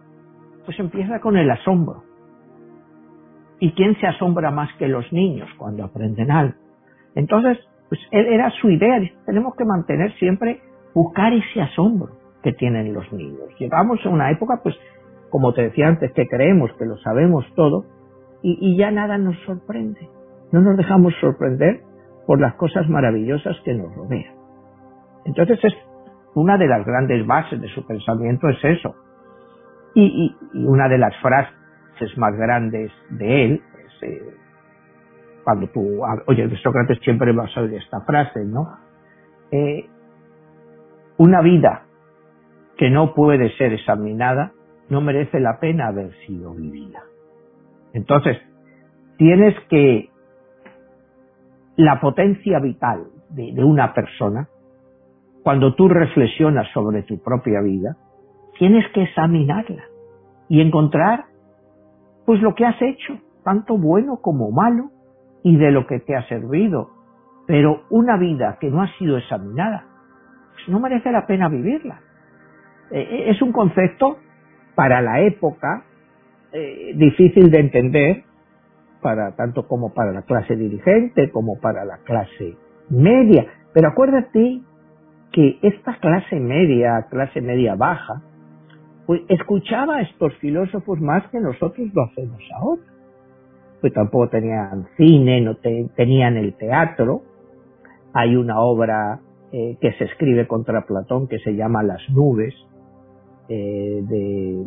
[0.66, 2.04] pues empieza con el asombro.
[3.60, 6.56] ¿Y quién se asombra más que los niños cuando aprenden algo?
[7.16, 7.58] Entonces,
[7.88, 10.60] pues era su idea, tenemos que mantener siempre,
[10.94, 13.48] buscar ese asombro que tienen los niños.
[13.58, 14.76] Llegamos a una época, pues,
[15.30, 17.86] como te decía antes, que creemos que lo sabemos todo
[18.42, 20.08] y ya nada nos sorprende.
[20.52, 21.82] No nos dejamos sorprender
[22.26, 24.34] por las cosas maravillosas que nos rodean.
[25.26, 25.74] Entonces es
[26.34, 28.96] una de las grandes bases de su pensamiento es eso.
[29.94, 34.36] Y, una de las frases más grandes de él es eh,
[35.44, 38.78] cuando tú oye de Sócrates siempre vas a oír esta frase, ¿no?
[39.52, 39.86] Eh,
[41.18, 41.84] una vida
[42.78, 44.52] que no puede ser examinada
[44.90, 47.04] no merece la pena haber sido vivida.
[47.94, 48.38] Entonces,
[49.18, 50.10] tienes que
[51.78, 54.48] la potencia vital de, una persona,
[55.44, 57.98] cuando tú reflexionas sobre tu propia vida,
[58.58, 59.84] tienes que examinarla
[60.48, 61.26] y encontrar
[62.26, 64.90] pues lo que has hecho, tanto bueno como malo,
[65.44, 66.90] y de lo que te ha servido.
[67.46, 69.86] Pero una vida que no ha sido examinada,
[70.54, 72.02] pues no merece la pena vivirla.
[72.90, 74.18] Eh, eh, es un concepto
[74.74, 75.86] para la época
[76.52, 78.24] eh, difícil de entender,
[79.06, 82.56] para tanto como para la clase dirigente como para la clase
[82.90, 83.46] media.
[83.72, 84.62] Pero acuérdate
[85.32, 88.24] que esta clase media, clase media baja,
[89.06, 92.82] pues escuchaba a estos filósofos más que nosotros lo hacemos ahora.
[93.80, 97.22] Pues tampoco tenían cine, no tenían el teatro.
[98.12, 99.20] Hay una obra
[99.52, 102.56] eh, que se escribe contra Platón que se llama Las nubes,
[103.50, 104.66] eh, de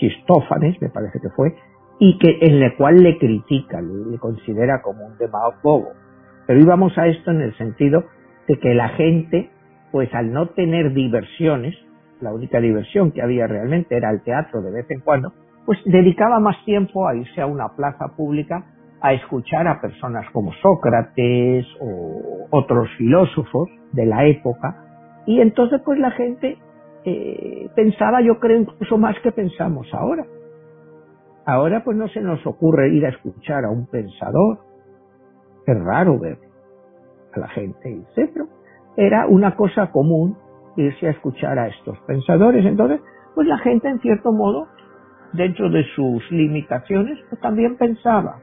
[0.00, 1.54] Xistófanes, me parece que fue,
[2.00, 5.92] y que en la cual le critica, le, considera como un demagogo.
[6.46, 8.04] Pero íbamos a esto en el sentido
[8.46, 9.50] de que la gente,
[9.90, 11.74] pues al no tener diversiones,
[12.20, 15.32] la única diversión que había realmente era el teatro de vez en cuando,
[15.66, 18.64] pues dedicaba más tiempo a irse a una plaza pública
[19.00, 25.98] a escuchar a personas como Sócrates o otros filósofos de la época y entonces pues
[26.00, 26.58] la gente
[27.04, 30.24] eh, pensaba yo creo incluso más que pensamos ahora
[31.48, 34.58] Ahora pues no se nos ocurre ir a escuchar a un pensador.
[35.66, 36.36] Es raro ver
[37.32, 38.48] a la gente pero
[38.98, 40.36] era una cosa común
[40.76, 42.66] irse a escuchar a estos pensadores.
[42.66, 43.00] Entonces,
[43.34, 44.68] pues la gente en cierto modo,
[45.32, 48.40] dentro de sus limitaciones, pues también pensaba.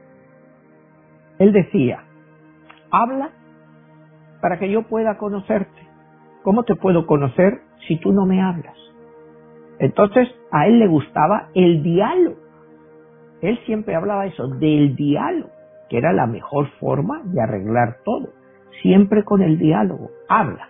[1.38, 2.02] Él decía,
[2.90, 3.30] habla
[4.40, 5.80] para que yo pueda conocerte.
[6.42, 8.76] ¿Cómo te puedo conocer si tú no me hablas?
[9.78, 12.45] Entonces, a él le gustaba el diálogo
[13.48, 15.50] él siempre hablaba eso, del diálogo,
[15.88, 18.28] que era la mejor forma de arreglar todo.
[18.82, 20.68] Siempre con el diálogo, habla.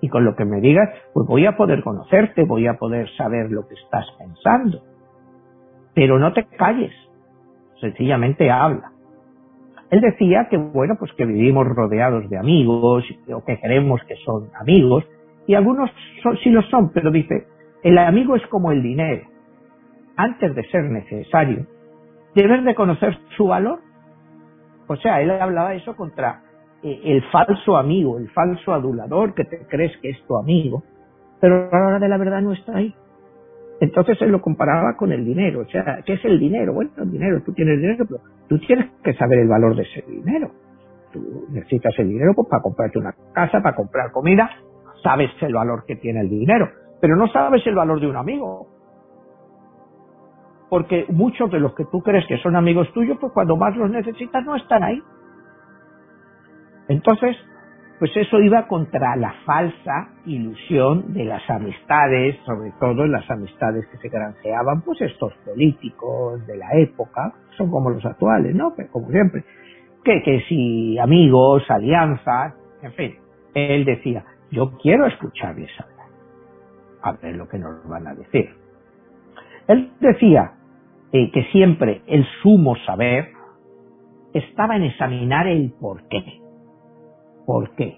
[0.00, 3.50] Y con lo que me digas, pues voy a poder conocerte, voy a poder saber
[3.50, 4.82] lo que estás pensando.
[5.94, 6.92] Pero no te calles,
[7.80, 8.92] sencillamente habla.
[9.90, 14.50] Él decía que, bueno, pues que vivimos rodeados de amigos, o que creemos que son
[14.60, 15.04] amigos,
[15.46, 15.90] y algunos
[16.42, 17.46] sí lo son, pero dice,
[17.82, 19.28] el amigo es como el dinero.
[20.16, 21.66] Antes de ser necesario,
[22.42, 23.80] debes de conocer su valor.
[24.86, 26.42] O sea, él hablaba eso contra
[26.82, 30.82] eh, el falso amigo, el falso adulador que te crees que es tu amigo,
[31.40, 32.94] pero a la hora de la verdad no está ahí.
[33.80, 35.60] Entonces él lo comparaba con el dinero.
[35.60, 36.72] O sea, ¿qué es el dinero?
[36.74, 40.02] Bueno, el dinero, tú tienes dinero, pero tú tienes que saber el valor de ese
[40.08, 40.50] dinero.
[41.12, 44.50] Tú necesitas el dinero pues, para comprarte una casa, para comprar comida,
[45.02, 46.68] sabes el valor que tiene el dinero,
[47.00, 48.75] pero no sabes el valor de un amigo
[50.68, 53.90] porque muchos de los que tú crees que son amigos tuyos, pues cuando más los
[53.90, 55.02] necesitas no están ahí.
[56.88, 57.36] Entonces,
[57.98, 63.98] pues eso iba contra la falsa ilusión de las amistades, sobre todo las amistades que
[63.98, 68.74] se granjeaban, pues estos políticos de la época, son como los actuales, ¿no?
[68.76, 69.44] Pero como siempre,
[70.04, 73.16] que, que si amigos, alianzas, en fin,
[73.54, 76.08] él decía, yo quiero escucharles hablar,
[77.02, 78.50] a ver lo que nos van a decir.
[79.68, 80.52] Él decía
[81.12, 83.32] eh, que siempre el sumo saber
[84.32, 86.40] estaba en examinar el por qué
[87.46, 87.96] ¿Por qué?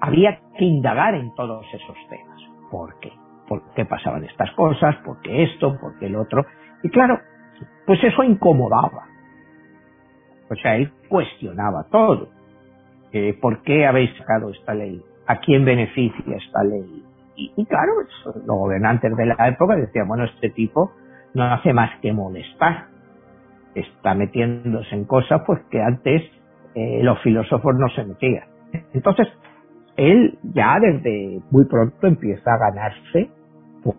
[0.00, 2.40] Había que indagar en todos esos temas.
[2.70, 3.12] ¿Por qué?
[3.48, 4.96] ¿Por qué pasaban estas cosas?
[5.04, 5.78] ¿Por qué esto?
[5.80, 6.44] ¿Por qué el otro?
[6.82, 7.20] Y claro,
[7.86, 9.06] pues eso incomodaba.
[10.50, 12.28] O sea, él cuestionaba todo.
[13.12, 15.00] Eh, ¿Por qué habéis sacado esta ley?
[15.26, 17.04] ¿A quién beneficia esta ley?
[17.36, 17.92] Y, y claro,
[18.24, 20.92] los gobernantes de la época decían, bueno, este tipo
[21.34, 22.86] no hace más que molestar.
[23.74, 26.22] Está metiéndose en cosas pues que antes
[26.74, 28.44] eh, los filósofos no se metían.
[28.92, 29.28] Entonces,
[29.96, 33.30] él ya desde muy pronto empieza a ganarse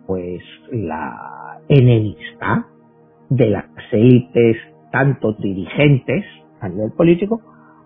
[0.06, 2.64] pues la enemistad
[3.30, 4.56] de las élites,
[4.90, 6.24] tanto dirigentes
[6.60, 7.40] a nivel político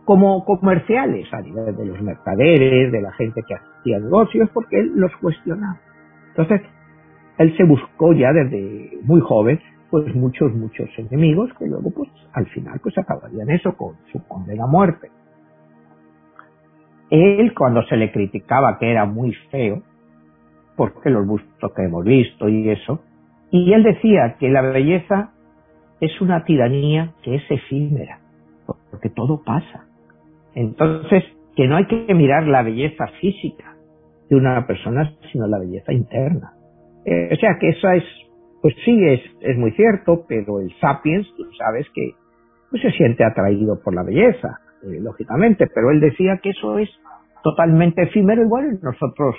[0.04, 4.92] como comerciales, a nivel de los mercaderes, de la gente que hacía negocios, porque él
[4.96, 5.78] los cuestionaba.
[6.30, 6.62] Entonces,
[7.40, 9.58] él se buscó ya desde muy joven
[9.90, 14.64] pues muchos, muchos enemigos que luego pues al final pues acabarían eso con su condena
[14.64, 15.10] a muerte.
[17.08, 19.82] Él cuando se le criticaba que era muy feo,
[20.76, 23.00] porque los bustos que hemos visto y eso,
[23.50, 25.32] y él decía que la belleza
[25.98, 28.20] es una tiranía que es efímera,
[28.90, 29.86] porque todo pasa.
[30.54, 31.24] Entonces,
[31.56, 33.76] que no hay que mirar la belleza física
[34.28, 36.52] de una persona, sino la belleza interna.
[37.04, 38.04] Eh, o sea que esa es
[38.60, 42.12] pues sí, es, es muy cierto, pero el sapiens, tú sabes que
[42.70, 46.90] pues se siente atraído por la belleza, eh, lógicamente, pero él decía que eso es
[47.42, 49.34] totalmente efímero, igual nosotros,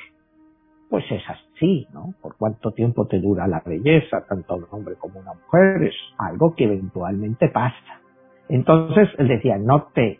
[0.90, 2.14] pues es así, ¿no?
[2.22, 6.54] Por cuánto tiempo te dura la belleza, tanto un hombre como una mujer, es algo
[6.56, 8.02] que eventualmente pasa.
[8.50, 10.20] Entonces él decía, no te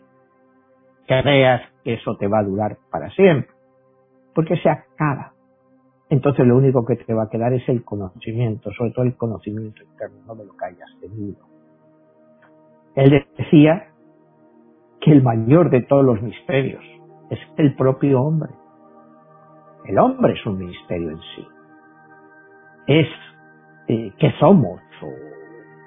[1.06, 3.50] creas que eso te va a durar para siempre,
[4.34, 5.32] porque se acaba
[6.12, 9.82] entonces lo único que te va a quedar es el conocimiento, sobre todo el conocimiento
[9.82, 11.38] interno de lo que hayas tenido.
[12.94, 13.88] Él decía
[15.00, 16.84] que el mayor de todos los misterios
[17.30, 18.50] es el propio hombre.
[19.86, 21.48] El hombre es un misterio en sí.
[22.88, 23.08] Es
[23.88, 25.08] eh, qué somos o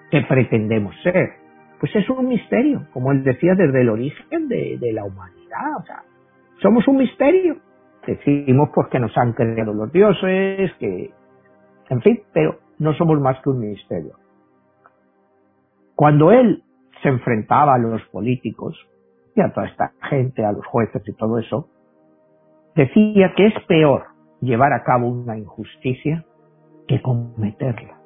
[0.09, 1.33] qué pretendemos ser.
[1.79, 5.77] Pues es un misterio, como él decía desde el origen de, de la humanidad.
[5.81, 6.01] O sea,
[6.63, 7.57] somos un misterio
[8.05, 11.11] decimos porque nos han creado los dioses, que,
[11.89, 14.13] en fin, pero no somos más que un ministerio.
[15.95, 16.63] Cuando él
[17.01, 18.77] se enfrentaba a los políticos
[19.35, 21.69] y a toda esta gente, a los jueces y todo eso,
[22.75, 24.05] decía que es peor
[24.41, 26.25] llevar a cabo una injusticia
[26.87, 27.97] que cometerla.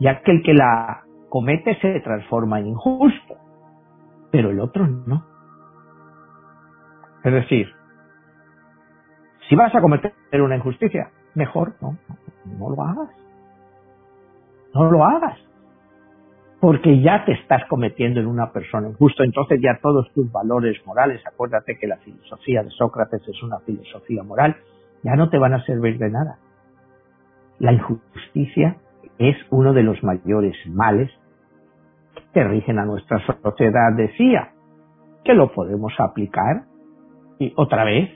[0.00, 3.36] Ya que el que la comete se transforma en injusto,
[4.30, 5.24] pero el otro no.
[7.24, 7.68] Es decir,
[9.48, 11.96] si vas a cometer una injusticia, mejor no,
[12.58, 13.10] no lo hagas.
[14.74, 15.38] No lo hagas.
[16.60, 21.22] Porque ya te estás cometiendo en una persona injusta, entonces ya todos tus valores morales,
[21.26, 24.56] acuérdate que la filosofía de Sócrates es una filosofía moral,
[25.02, 26.38] ya no te van a servir de nada.
[27.58, 28.78] La injusticia
[29.18, 31.10] es uno de los mayores males
[32.32, 34.52] que rigen a nuestra sociedad, decía,
[35.22, 36.64] que lo podemos aplicar
[37.38, 38.10] y otra vez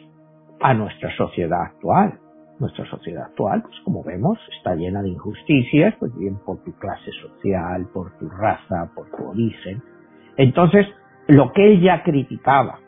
[0.61, 2.19] a nuestra sociedad actual.
[2.59, 7.13] Nuestra sociedad actual, pues como vemos, está llena de injusticias, pues bien por tu clase
[7.13, 9.81] social, por tu raza, por tu origen.
[10.37, 10.87] Entonces,
[11.29, 12.81] lo que él ya criticaba,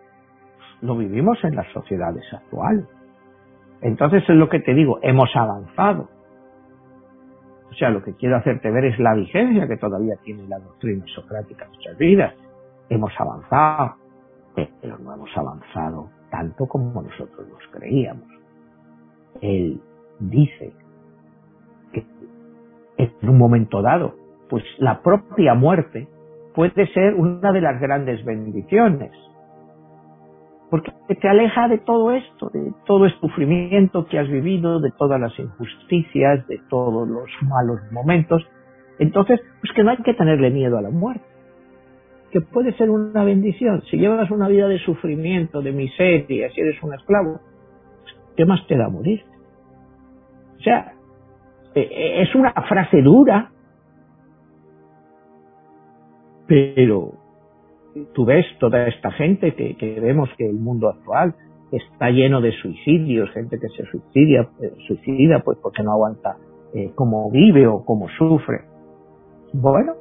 [0.81, 2.85] lo vivimos en las sociedades actuales.
[3.81, 6.09] Entonces es lo que te digo, hemos avanzado.
[7.71, 11.05] O sea, lo que quiero hacerte ver es la vigencia que todavía tiene la doctrina
[11.15, 12.35] socrática en nuestras vidas.
[12.89, 13.95] Hemos avanzado,
[14.55, 18.29] pero no hemos avanzado tanto como nosotros nos creíamos.
[19.41, 19.81] Él
[20.19, 20.73] dice
[21.93, 22.05] que
[22.99, 24.15] en un momento dado,
[24.49, 26.09] pues la propia muerte
[26.55, 29.13] puede ser una de las grandes bendiciones,
[30.71, 35.21] porque te aleja de todo esto, de todo el sufrimiento que has vivido, de todas
[35.21, 38.47] las injusticias, de todos los malos momentos.
[38.99, 41.30] Entonces, pues que no hay que tenerle miedo a la muerte
[42.31, 43.83] que puede ser una bendición.
[43.91, 47.41] Si llevas una vida de sufrimiento, de miseria, si eres un esclavo,
[48.37, 49.23] ¿qué más te da morir?
[50.59, 50.93] O sea,
[51.75, 53.51] e, e, es una frase dura,
[56.47, 57.15] pero
[58.13, 61.35] tú ves toda esta gente que, vemos que el mundo actual
[61.73, 66.37] está lleno de suicidios, gente que se suicida, eh, suicida pues porque no aguanta
[66.75, 68.63] eh, cómo vive o cómo sufre.
[69.53, 69.95] Bueno,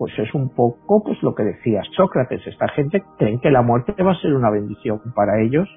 [0.00, 4.02] pues es un poco pues lo que decía Sócrates, esta gente creen que la muerte
[4.02, 5.68] va a ser una bendición para ellos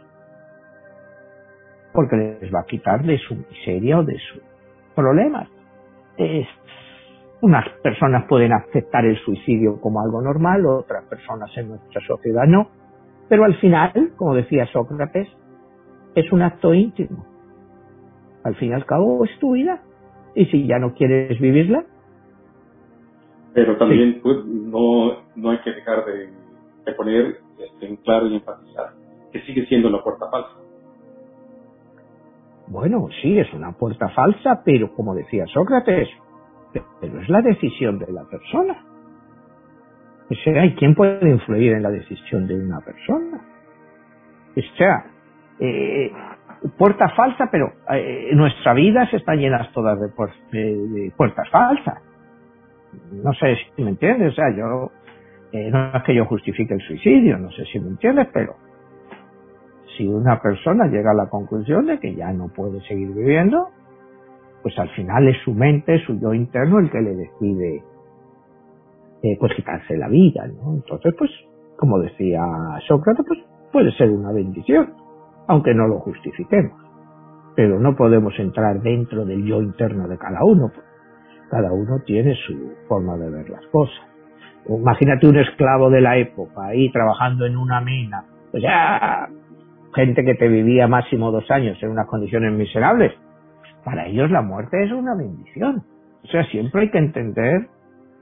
[1.92, 4.42] porque les va a quitar de su miseria o de sus
[4.96, 5.50] problemas.
[7.42, 12.70] unas personas pueden aceptar el suicidio como algo normal, otras personas en nuestra sociedad no
[13.28, 15.28] pero al final, como decía Sócrates,
[16.16, 17.26] es un acto íntimo.
[18.44, 19.82] Al fin y al cabo es tu vida.
[20.34, 21.84] Y si ya no quieres vivirla.
[23.54, 28.94] Pero también pues, no, no hay que dejar de, poner este, en claro y enfatizar
[29.32, 30.52] que sigue siendo la puerta falsa.
[32.68, 36.10] Bueno, sí, es una puerta falsa, pero como decía Sócrates,
[37.02, 38.86] pero es la decisión de la persona.
[40.30, 43.42] O sea, ¿y quién puede influir en la decisión de una persona?
[44.56, 45.06] O sea,
[45.60, 46.12] eh,
[46.78, 52.02] puerta falsa, pero eh, nuestra vida se está llenas todas de, puertas falsas.
[53.12, 54.92] No sé si me entiendes, o sea, yo,
[55.52, 58.56] eh, no es que yo justifique el suicidio, no sé si me entiendes, pero
[59.98, 63.70] si una persona llega a la conclusión de que ya no puede seguir viviendo,
[64.62, 67.84] pues al final es su mente, su yo interno el que le decide
[69.22, 70.74] eh, pues quitarse la vida, ¿no?
[70.74, 71.32] Entonces, pues,
[71.78, 72.42] como decía
[72.88, 73.40] Sócrates, pues
[73.72, 74.94] puede ser una bendición,
[75.48, 76.74] aunque no lo justifiquemos.
[77.56, 80.72] Pero no podemos entrar dentro del yo interno de cada uno.
[81.54, 83.94] Cada uno tiene su forma de ver las cosas.
[84.68, 89.30] Imagínate un esclavo de la época ahí trabajando en una mina, pues ya
[89.94, 93.14] gente que te vivía máximo dos años en unas condiciones miserables,
[93.86, 95.84] para ellos la muerte es una bendición.
[96.24, 97.68] O sea, siempre hay que entender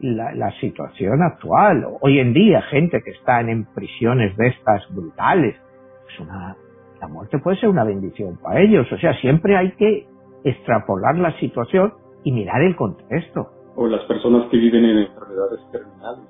[0.01, 1.87] la, situación actual.
[2.01, 5.55] Hoy en día, gente que está en prisiones de estas brutales,
[6.03, 6.57] pues una,
[6.99, 8.91] la muerte puede ser una bendición para ellos.
[8.91, 10.05] O sea, siempre hay que
[10.43, 11.93] extrapolar la situación
[12.23, 13.51] y mirar el contexto.
[13.75, 16.25] O las personas que viven en enfermedades terminales,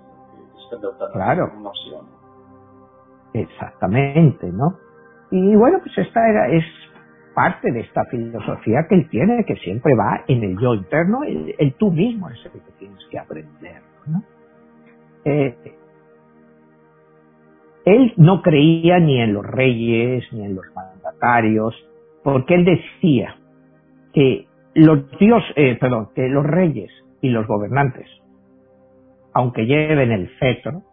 [0.70, 1.52] que buscan claro.
[1.58, 2.06] una opción.
[3.34, 4.78] Exactamente, ¿no?
[5.32, 6.66] Y bueno, pues esta era, es
[7.34, 11.74] parte de esta filosofía que él tiene, que siempre va en el yo interno, el,
[11.76, 13.82] tú mismo es el que tienes que aprender.
[14.08, 14.24] ¿no?
[15.24, 15.56] Eh,
[17.86, 21.74] él no creía ni en los reyes, ni en los mandatarios,
[22.24, 23.38] porque él decía
[24.14, 26.92] que los dios, eh, perdón, que los reyes
[27.22, 28.08] y los gobernantes,
[29.34, 30.84] aunque lleven el cetro,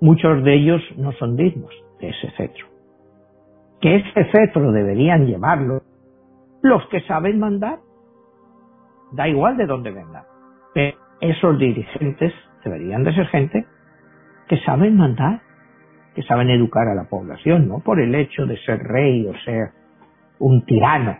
[0.00, 2.72] muchos de ellos no son dignos de ese cetro
[3.82, 5.82] que ese cetro deberían llevarlo
[6.62, 7.80] los que saben mandar.
[9.10, 10.22] Da igual de dónde vengan.
[10.72, 12.32] Pero esos dirigentes
[12.64, 13.66] deberían de ser gente
[14.48, 15.42] que saben mandar,
[16.14, 19.70] que saben educar a la población, no por el hecho de ser rey o ser
[20.38, 21.18] un tirano.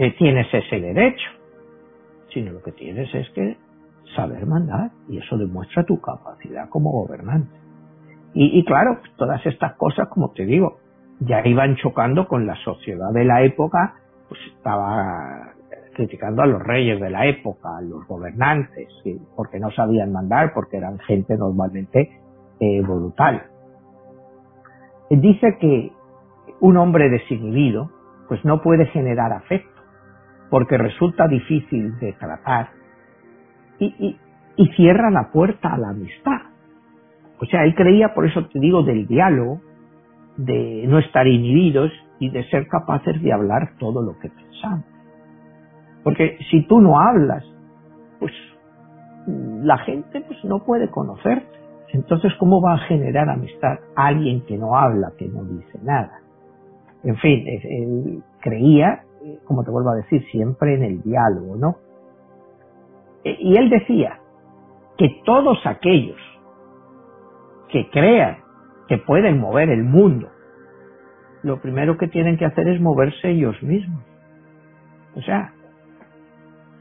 [0.00, 1.28] Que tienes ese derecho,
[2.32, 3.58] sino lo que tienes es que
[4.16, 7.54] saber mandar y eso demuestra tu capacidad como gobernante.
[8.32, 10.78] Y, claro, todas estas cosas, como te digo,
[11.18, 13.96] ya iban chocando con la sociedad de la época,
[14.26, 15.52] pues estaba
[15.92, 18.88] criticando a los reyes de la época, a los gobernantes,
[19.36, 22.10] porque no sabían mandar, porque eran gente normalmente
[22.58, 22.82] eh.
[25.10, 25.92] Dice que
[26.60, 27.90] un hombre desinhibido
[28.28, 29.79] pues no puede generar afecto,
[30.50, 32.70] porque resulta difícil de tratar
[33.78, 34.18] y,
[34.56, 36.42] y cierra la puerta a la amistad.
[37.40, 39.60] O sea, él creía, por eso te digo, del diálogo,
[40.36, 44.84] de no estar inhibidos y de ser capaces de hablar todo lo que pensamos.
[46.04, 47.44] Porque si tú no hablas,
[48.18, 48.32] pues
[49.26, 51.48] la gente pues no puede conocerte.
[51.92, 56.20] Entonces, ¿cómo va a generar amistad alguien que no habla, que no dice nada?
[57.02, 59.02] En fin, él creía,
[59.50, 61.78] como te vuelvo a decir, siempre en el diálogo, ¿no?
[63.24, 64.20] E, y él decía
[64.96, 66.20] que todos aquellos
[67.68, 68.44] que crean
[68.86, 70.28] que pueden mover el mundo,
[71.42, 74.04] lo primero que tienen que hacer es moverse ellos mismos.
[75.16, 75.52] O sea,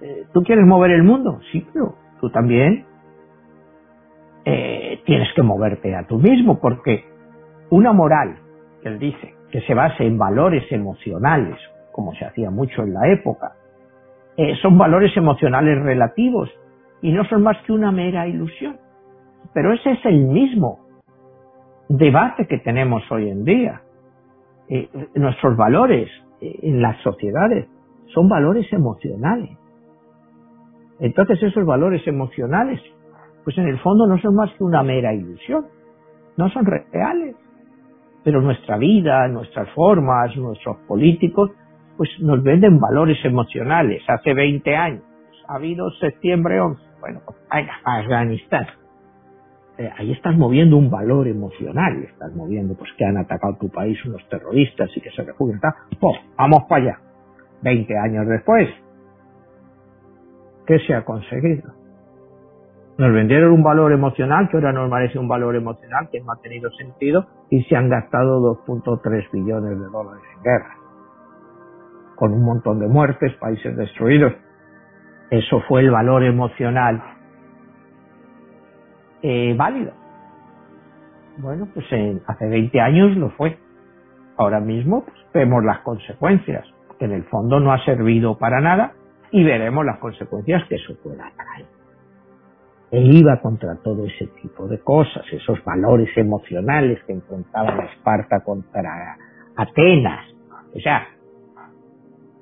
[0.02, 1.40] eh, ¿tú quieres mover el mundo?
[1.52, 2.86] Sí, pero tú también
[4.46, 7.04] eh, tienes que moverte a tú mismo, porque
[7.72, 8.38] una moral,
[8.84, 11.58] él dice, que se base en valores emocionales,
[11.92, 13.54] como se hacía mucho en la época,
[14.38, 16.50] eh, son valores emocionales relativos
[17.02, 18.78] y no son más que una mera ilusión.
[19.54, 20.80] Pero ese es el mismo
[21.90, 23.82] debate que tenemos hoy en día.
[24.70, 26.10] Eh, nuestros valores
[26.42, 27.68] eh, en las sociedades
[28.14, 29.58] son valores emocionales.
[31.00, 32.80] Entonces esos valores emocionales
[33.44, 35.66] pues en el fondo no son más que una mera ilusión,
[36.38, 37.36] no son reales.
[38.24, 41.52] Pero nuestra vida, nuestras formas, nuestros políticos,
[42.00, 44.02] pues nos venden valores emocionales.
[44.08, 45.04] Hace 20 años
[45.50, 48.68] ha habido septiembre 11, bueno, pues venga, Afganistán.
[49.78, 53.98] Eh, ahí estás moviendo un valor emocional, estás moviendo pues que han atacado tu país
[54.06, 55.60] unos terroristas y que se refugian,
[56.00, 57.00] pues vamos para allá.
[57.64, 58.70] 20 años después,
[60.68, 61.74] ¿qué se ha conseguido?
[62.98, 66.40] Nos vendieron un valor emocional que ahora nos parece un valor emocional que no ha
[66.42, 70.79] tenido sentido y se han gastado 2.3 billones de dólares en guerra.
[72.20, 74.34] Con un montón de muertes, países destruidos.
[75.32, 77.02] Eso fue el valor emocional
[79.22, 79.94] eh, válido.
[81.38, 81.86] Bueno, pues
[82.28, 83.58] hace 20 años lo fue.
[84.38, 86.66] Ahora mismo pues, vemos las consecuencias,
[86.98, 88.94] que en el fondo no ha servido para nada
[89.32, 91.66] y veremos las consecuencias que eso pueda traer.
[92.92, 98.44] Él iba contra todo ese tipo de cosas, esos valores emocionales que enfrentaban a Esparta
[98.44, 99.16] contra
[99.56, 100.26] Atenas.
[100.76, 101.08] O sea,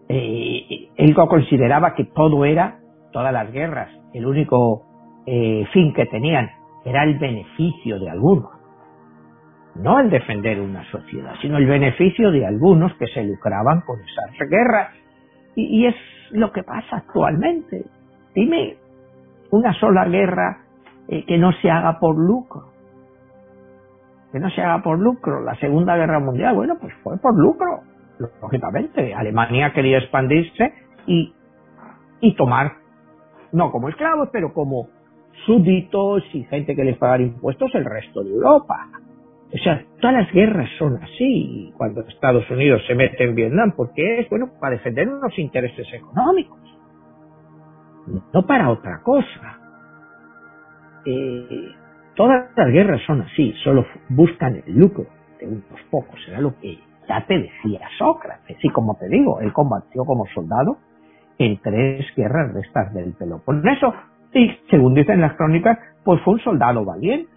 [0.10, 2.80] eh, él consideraba que todo era,
[3.12, 4.84] todas las guerras, el único
[5.26, 6.50] eh, fin que tenían
[6.86, 8.52] era el beneficio de algunos.
[9.76, 14.50] No el defender una sociedad, sino el beneficio de algunos que se lucraban con esas
[14.50, 14.94] guerras.
[15.56, 15.96] Y, es
[16.32, 17.86] lo que pasa actualmente.
[18.34, 18.78] Dime
[19.52, 20.60] una sola guerra
[21.08, 22.72] eh, que no se haga por lucro.
[24.32, 25.44] Que no se haga por lucro.
[25.44, 27.82] La Segunda Guerra Mundial, bueno, pues fue por lucro,
[28.42, 29.14] lógicamente.
[29.14, 30.74] Alemania quería expandirse
[31.06, 31.34] y,
[32.22, 32.74] y tomar,
[33.52, 34.90] no como esclavos, pero como
[35.46, 38.88] súbditos y gente que les pagara impuestos el resto de Europa.
[39.54, 41.74] O sea, todas las guerras son así.
[41.78, 46.58] Cuando Estados Unidos se mete en Vietnam, porque es, bueno, para defender unos intereses económicos
[48.34, 49.60] no para otra cosa.
[51.06, 51.70] Eh,
[52.16, 55.06] todas las guerras son así, solo buscan el lucro
[55.40, 59.54] de unos pocos, era lo que ya te decía Sócrates, y como te digo, él
[59.54, 60.78] combatió como soldado
[61.38, 63.94] en tres guerras de estas del Peloponeso,
[64.34, 67.32] y según dicen las crónicas, pues fue un soldado valiente,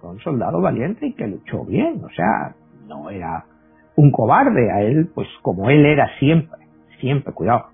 [0.00, 2.54] fue un soldado valiente y que luchó bien, o sea,
[2.86, 3.44] no era
[3.96, 6.58] un cobarde a él, pues como él era siempre,
[7.00, 7.66] siempre, cuidado,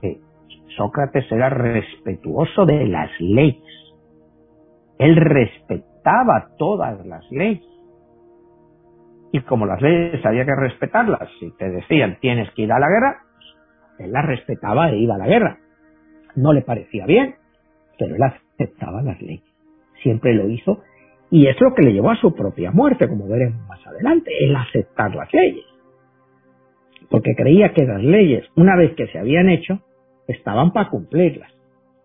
[0.00, 0.20] que
[0.76, 3.62] Sócrates era respetuoso de las leyes.
[4.98, 7.64] Él respetaba todas las leyes.
[9.34, 12.86] Y como las leyes había que respetarlas, si te decían tienes que ir a la
[12.86, 13.22] guerra,
[13.98, 15.58] él las respetaba e iba a la guerra.
[16.36, 17.34] No le parecía bien,
[17.98, 19.42] pero él aceptaba las leyes.
[20.04, 20.84] Siempre lo hizo
[21.32, 24.54] y es lo que le llevó a su propia muerte, como veremos más adelante, el
[24.54, 25.64] aceptar las leyes.
[27.10, 29.80] Porque creía que las leyes, una vez que se habían hecho,
[30.28, 31.50] estaban para cumplirlas.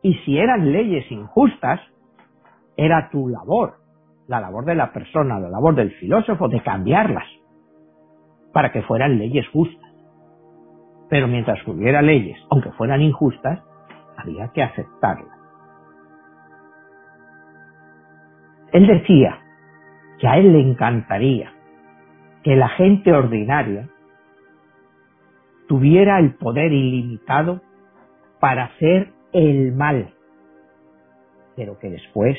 [0.01, 1.79] Y si eran leyes injustas,
[2.75, 3.75] era tu labor,
[4.29, 7.25] la labor de la persona, la labor del filósofo, de cambiarlas
[8.53, 9.91] para que fueran leyes justas.
[11.09, 13.59] Pero mientras hubiera leyes, aunque fueran injustas,
[14.15, 15.35] había que aceptarlas.
[18.71, 19.39] Él decía
[20.19, 21.51] que a él le encantaría
[22.43, 23.89] que la gente ordinaria
[25.67, 27.61] tuviera el poder ilimitado
[28.39, 30.13] para hacer el mal,
[31.55, 32.37] pero que después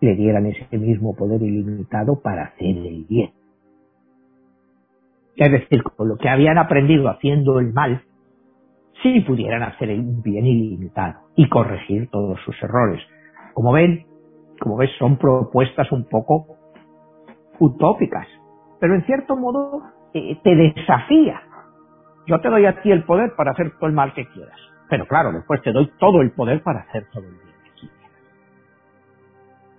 [0.00, 3.32] le dieran ese mismo poder ilimitado para hacer el bien.
[5.36, 8.02] Es decir, con lo que habían aprendido haciendo el mal,
[9.02, 13.00] sí pudieran hacer un bien ilimitado y corregir todos sus errores.
[13.54, 14.06] Como ven,
[14.60, 16.56] como ves, son propuestas un poco
[17.60, 18.26] utópicas,
[18.80, 19.82] pero en cierto modo
[20.14, 21.42] eh, te desafía.
[22.26, 24.58] Yo te doy a ti el poder para hacer todo el mal que quieras.
[24.90, 27.47] Pero claro, después te doy todo el poder para hacer todo el bien.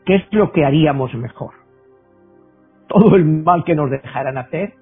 [0.09, 1.51] ¿Qué es lo que haríamos mejor?
[2.87, 4.73] ¿Todo el mal que nos dejaran hacer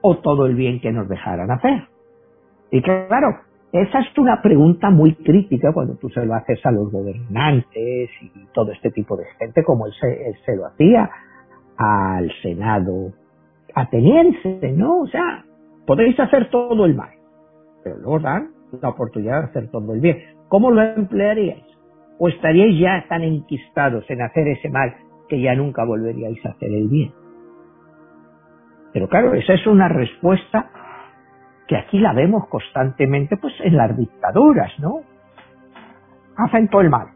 [0.00, 1.82] o todo el bien que nos dejaran hacer?
[2.70, 3.40] Y claro,
[3.72, 8.46] esa es una pregunta muy crítica cuando tú se lo haces a los gobernantes y
[8.54, 11.10] todo este tipo de gente, como él se, se lo hacía
[11.76, 13.12] al Senado
[13.74, 15.00] ateniense, ¿no?
[15.00, 15.44] O sea,
[15.86, 17.10] podéis hacer todo el mal,
[17.84, 20.16] pero luego dan la oportunidad de hacer todo el bien.
[20.48, 21.68] ¿Cómo lo emplearíais?
[22.18, 24.94] ¿O estaríais ya tan enquistados en hacer ese mal
[25.28, 27.12] que ya nunca volveríais a hacer el bien?
[28.92, 30.70] Pero claro, esa es una respuesta
[31.68, 35.02] que aquí la vemos constantemente pues en las dictaduras, ¿no?
[36.36, 37.08] Hacen todo el mal.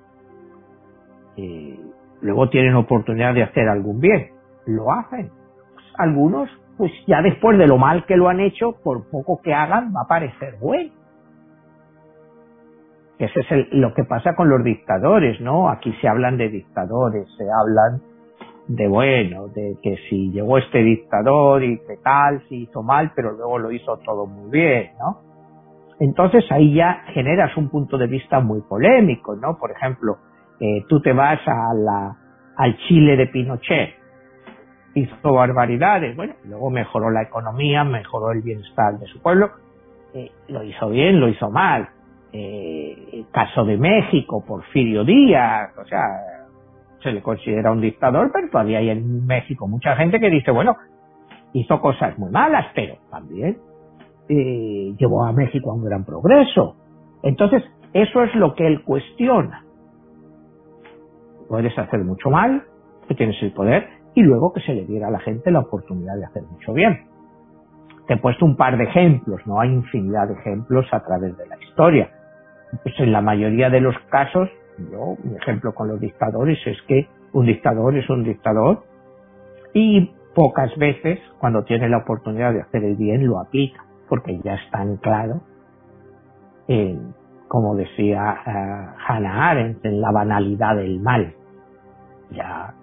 [1.36, 1.80] Y
[2.20, 4.30] luego tienen oportunidad de hacer algún bien.
[4.66, 5.30] Lo hacen.
[5.74, 9.55] Pues algunos, pues ya después de lo mal que lo han hecho, por poco que
[9.55, 11.01] hagan, va a parecer bueno
[13.26, 15.68] ese es lo que pasa con los dictadores, ¿no?
[15.68, 18.00] Aquí se hablan de dictadores, se hablan
[18.68, 23.32] de bueno, de que si llegó este dictador y que tal, si hizo mal, pero
[23.32, 25.20] luego lo hizo todo muy bien, ¿no?
[26.00, 29.58] Entonces ahí ya generas un punto de vista muy polémico, ¿no?
[29.58, 30.16] Por ejemplo,
[30.60, 32.16] eh, tú te vas a
[32.56, 33.94] al Chile de Pinochet,
[34.94, 39.50] hizo barbaridades, bueno, luego mejoró la economía, mejoró el bienestar de su pueblo,
[40.14, 41.88] eh, lo hizo bien, lo hizo mal.
[42.32, 46.00] Eh, caso de México, Porfirio Díaz, o sea,
[47.02, 50.76] se le considera un dictador, pero todavía hay en México mucha gente que dice, bueno,
[51.52, 53.58] hizo cosas muy malas, pero también
[54.28, 56.76] eh, llevó a México a un gran progreso.
[57.22, 57.62] Entonces,
[57.92, 59.64] eso es lo que él cuestiona.
[61.48, 62.62] Puedes hacer mucho mal,
[63.08, 66.16] que tienes el poder, y luego que se le diera a la gente la oportunidad
[66.16, 67.06] de hacer mucho bien.
[68.06, 71.46] Te he puesto un par de ejemplos, no hay infinidad de ejemplos a través de
[71.46, 72.10] la historia.
[72.82, 74.48] Pues en la mayoría de los casos,
[74.90, 78.84] yo, mi ejemplo con los dictadores es que un dictador es un dictador
[79.74, 84.54] y pocas veces cuando tiene la oportunidad de hacer el bien lo aplica, porque ya
[84.54, 85.42] está anclado
[86.68, 87.14] en,
[87.48, 91.34] como decía uh, Hannah Arendt, en la banalidad del mal.
[92.30, 92.74] Ya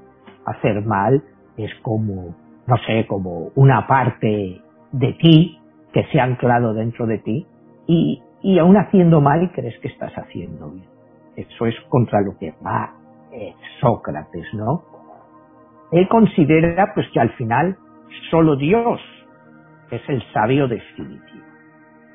[0.46, 1.24] hacer mal
[1.58, 2.36] es como,
[2.68, 4.62] no sé, como una parte
[4.92, 5.60] de ti
[5.94, 7.48] que se ha anclado dentro de ti
[7.88, 10.88] y, y aún haciendo mal crees que estás haciendo bien.
[11.36, 12.94] Eso es contra lo que va
[13.32, 14.84] eh, Sócrates, ¿no?
[15.92, 17.78] Él considera pues que al final
[18.30, 19.00] solo Dios
[19.92, 21.46] es el sabio definitivo.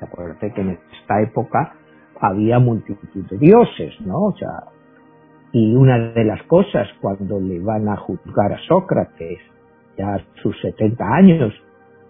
[0.01, 1.73] Acuérdate que en esta época
[2.19, 4.25] había multitud de dioses, ¿no?
[4.25, 4.71] O sea,
[5.51, 9.39] y una de las cosas cuando le van a juzgar a Sócrates,
[9.97, 11.53] ya a sus 70 años,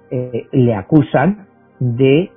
[0.09, 1.47] eh, le acusan
[1.79, 2.31] de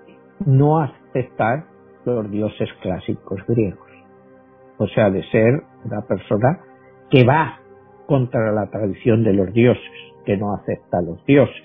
[0.44, 1.64] no aceptar
[2.04, 3.88] los dioses clásicos griegos.
[4.78, 6.60] O sea, de ser una persona
[7.10, 7.58] que va
[8.06, 9.92] contra la tradición de los dioses,
[10.24, 11.62] que no acepta a los dioses.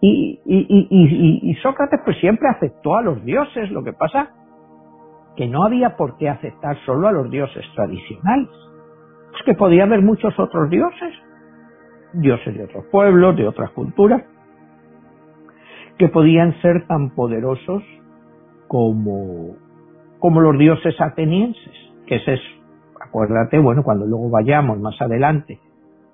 [0.00, 4.30] Y, y, Sócrates pues siempre aceptó a los dioses, lo que pasa
[5.36, 8.50] que no había por qué aceptar solo a los dioses tradicionales.
[9.38, 11.14] Es que podía haber muchos otros dioses,
[12.14, 14.24] dioses de otros pueblos, de otras culturas,
[15.98, 17.82] que podían ser tan poderosos
[18.72, 19.54] como,
[20.18, 21.74] como los dioses atenienses,
[22.06, 22.40] que ese es,
[22.98, 25.60] acuérdate, bueno, cuando luego vayamos más adelante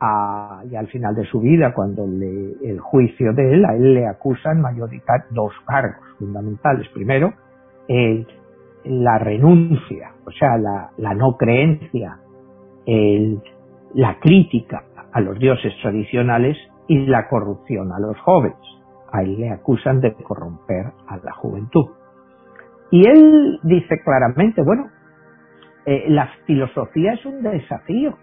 [0.01, 3.95] a, y al final de su vida, cuando le, el juicio de él, a él
[3.95, 6.89] le acusan mayoritariamente dos cargos fundamentales.
[6.89, 7.33] Primero,
[7.87, 8.27] el
[8.83, 12.19] la renuncia, o sea, la, la no creencia,
[12.87, 13.41] el,
[13.95, 14.83] la crítica
[15.13, 16.57] a los dioses tradicionales
[16.89, 18.59] y la corrupción a los jóvenes.
[19.13, 21.98] A él le acusan de corromper a la juventud.
[22.91, 24.91] Y él dice claramente, bueno,
[25.87, 28.17] eh, la filosofía es un desafío.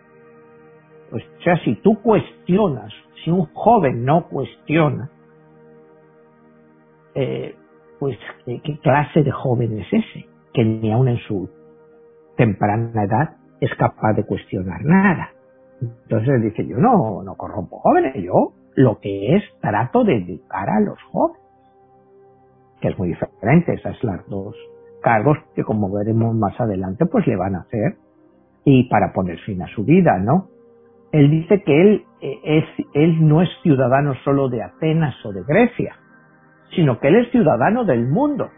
[1.12, 2.92] o sea, si tú cuestionas,
[3.24, 5.10] si un joven no cuestiona,
[7.14, 7.56] eh,
[8.00, 10.36] pues ¿qué clase de joven es ese?
[10.56, 11.50] que ni aun en su
[12.38, 15.30] temprana edad es capaz de cuestionar nada.
[15.82, 20.80] Entonces dice, yo no, no corrompo jóvenes, yo lo que es trato de educar a
[20.80, 21.45] los jóvenes,
[22.82, 24.56] que es muy diferente, esas las dos
[25.02, 27.98] cargos que como veremos más adelante pues le van a hacer
[28.64, 30.48] y para poner fin a su vida, ¿no?
[31.12, 35.44] Él dice que él eh, es, él no es ciudadano solo de Atenas o de
[35.44, 35.96] Grecia,
[36.76, 38.50] sino que él es ciudadano del mundo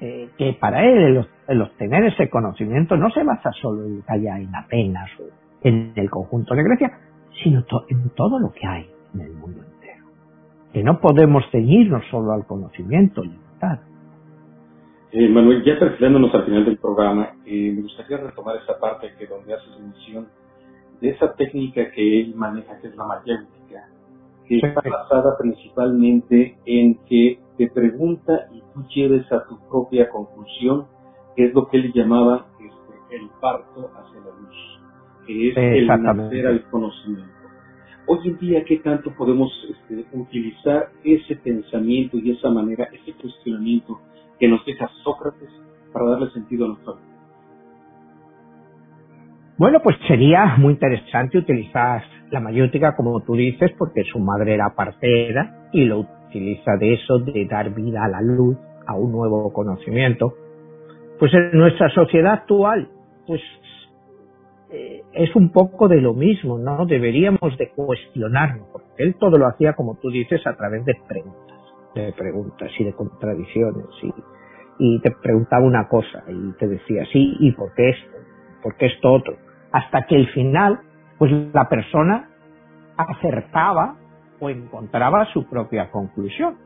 [0.00, 4.54] eh, que para él el, obtener ese conocimiento no se basa solo en allá en
[4.54, 5.24] Atenas o
[5.62, 6.98] en el conjunto de Grecia,
[7.42, 9.60] sino en todo lo que hay en el mundo.
[10.72, 13.80] Que no podemos ceñirnos solo al conocimiento limitado.
[15.12, 19.26] Eh, Manuel, ya perfilándonos al final del programa, eh, me gustaría retomar esa parte que
[19.26, 20.28] donde haces mención
[21.00, 23.88] de esa técnica que él maneja, que es la mayéutica,
[24.46, 30.86] que está basada principalmente en que te pregunta y tú lleves a tu propia conclusión,
[31.34, 34.80] que es lo que él llamaba este, el parto hacia la luz,
[35.26, 37.39] que es el nacer al conocimiento.
[38.12, 44.00] Hoy en día, ¿qué tanto podemos este, utilizar ese pensamiento y esa manera, ese cuestionamiento
[44.36, 45.48] que nos deja Sócrates
[45.92, 47.04] para darle sentido a nuestra vida?
[49.58, 52.02] Bueno, pues sería muy interesante utilizar
[52.32, 57.20] la mayótica, como tú dices, porque su madre era partera y lo utiliza de eso,
[57.20, 58.56] de dar vida a la luz,
[58.88, 60.34] a un nuevo conocimiento.
[61.20, 62.88] Pues en nuestra sociedad actual,
[63.24, 63.40] pues
[64.72, 66.86] eh, es un poco de lo mismo, ¿no?
[66.86, 71.58] Deberíamos de cuestionarnos, porque él todo lo hacía, como tú dices, a través de preguntas,
[71.94, 73.86] de preguntas y de contradicciones.
[74.02, 74.14] Y,
[74.78, 78.16] y te preguntaba una cosa y te decía, sí, ¿y por qué esto?
[78.62, 79.36] ¿Por qué esto otro?
[79.72, 80.80] Hasta que al final,
[81.18, 82.30] pues la persona
[82.96, 83.96] acertaba
[84.38, 86.56] o encontraba su propia conclusión.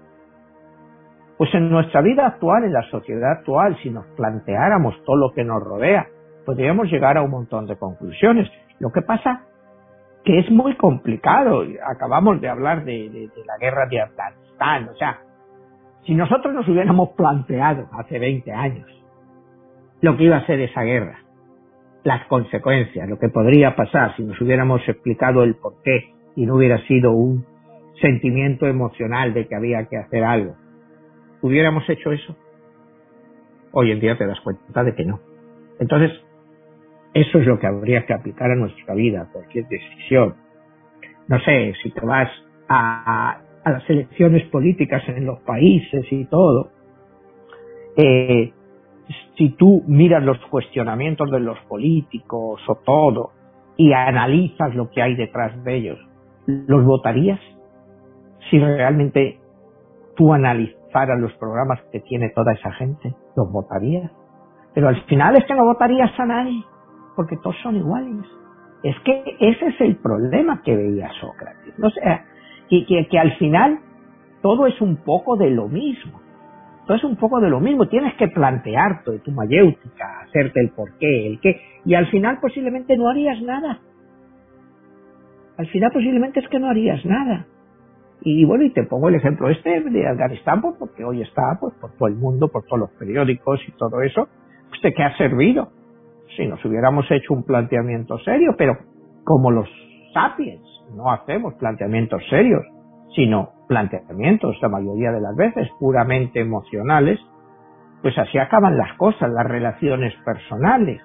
[1.39, 5.43] Pues en nuestra vida actual, en la sociedad actual, si nos planteáramos todo lo que
[5.43, 6.07] nos rodea,
[6.45, 8.51] podríamos llegar a un montón de conclusiones.
[8.79, 9.47] Lo que pasa
[10.25, 11.65] que es muy complicado.
[11.87, 14.89] Acabamos de hablar de, la guerra de Afganistán.
[14.89, 15.21] O sea,
[16.05, 18.91] si nosotros nos hubiéramos planteado hace 20 años
[20.01, 21.21] lo que iba a ser esa guerra,
[22.03, 26.79] las consecuencias, lo que podría pasar si nos hubiéramos explicado el porqué y no hubiera
[26.87, 27.47] sido un
[28.03, 30.57] sentimiento emocional de que había que hacer algo,
[31.41, 32.37] ¿hubiéramos hecho eso?
[33.73, 35.21] Hoy en día te das cuenta de que no.
[35.81, 36.13] Entonces,
[37.15, 40.35] eso es lo que habría que aplicar a nuestra vida, cualquier decisión.
[41.29, 42.29] No sé, si te vas
[42.69, 46.73] a, las elecciones políticas en los países y todo,
[47.97, 48.53] eh,
[49.39, 53.31] si tú miras los cuestionamientos de los políticos o todo
[53.77, 55.99] y analizas lo que hay detrás de ellos,
[56.47, 57.41] ¿los votarías?
[58.51, 59.39] Si realmente
[60.17, 64.11] tú analizaras los programas que tiene toda esa gente, ¿los votarías?
[64.75, 66.65] Pero al final es que no votarías a nadie
[67.15, 68.27] porque todos son iguales.
[68.83, 71.75] Es que ese es el problema que veía Sócrates.
[71.83, 72.27] O sea,
[72.69, 73.79] que, que, al final
[74.43, 76.21] todo es un poco de lo mismo.
[76.87, 77.89] Todo es un poco de lo mismo.
[77.89, 83.09] Tienes que plantearte tu mayéutica, hacerte el porqué, el qué, y al final posiblemente no
[83.09, 83.81] harías nada.
[85.57, 87.47] Al final posiblemente es que no harías nada.
[88.21, 91.75] Y bueno, y te pongo el ejemplo este de Afganistán, pues, porque hoy está pues,
[91.81, 94.29] por todo el mundo, por todos los periódicos y todo eso,
[94.69, 95.71] pues de qué ha servido
[96.37, 98.77] si nos hubiéramos hecho un planteamiento serio, pero
[99.25, 99.69] como los
[100.13, 100.63] sapiens
[100.95, 102.63] no hacemos planteamientos serios,
[103.15, 107.19] sino planteamientos la mayoría de las veces puramente emocionales,
[108.03, 111.01] pues así acaban las cosas, las relaciones personales.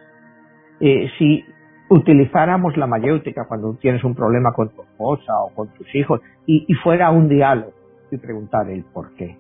[0.80, 1.46] Eh, si
[1.90, 6.66] utilizáramos la mayéutica cuando tienes un problema con tu esposa o con tus hijos y,
[6.68, 7.74] y fuera un diálogo
[8.12, 9.38] y preguntar el por qué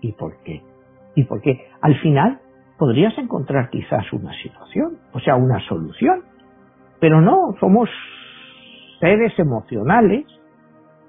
[0.00, 0.62] y por qué
[1.14, 2.40] y por qué, al final
[2.80, 6.22] podrías encontrar quizás una situación, o sea, una solución.
[6.98, 7.90] Pero no, somos
[9.00, 10.24] seres emocionales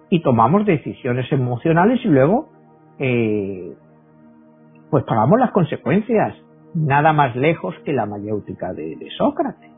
[0.09, 2.49] y tomamos decisiones emocionales y luego
[2.99, 3.73] eh,
[4.89, 6.35] pues pagamos las consecuencias
[6.75, 9.71] nada más lejos que la mayéutica de, de, Sócrates.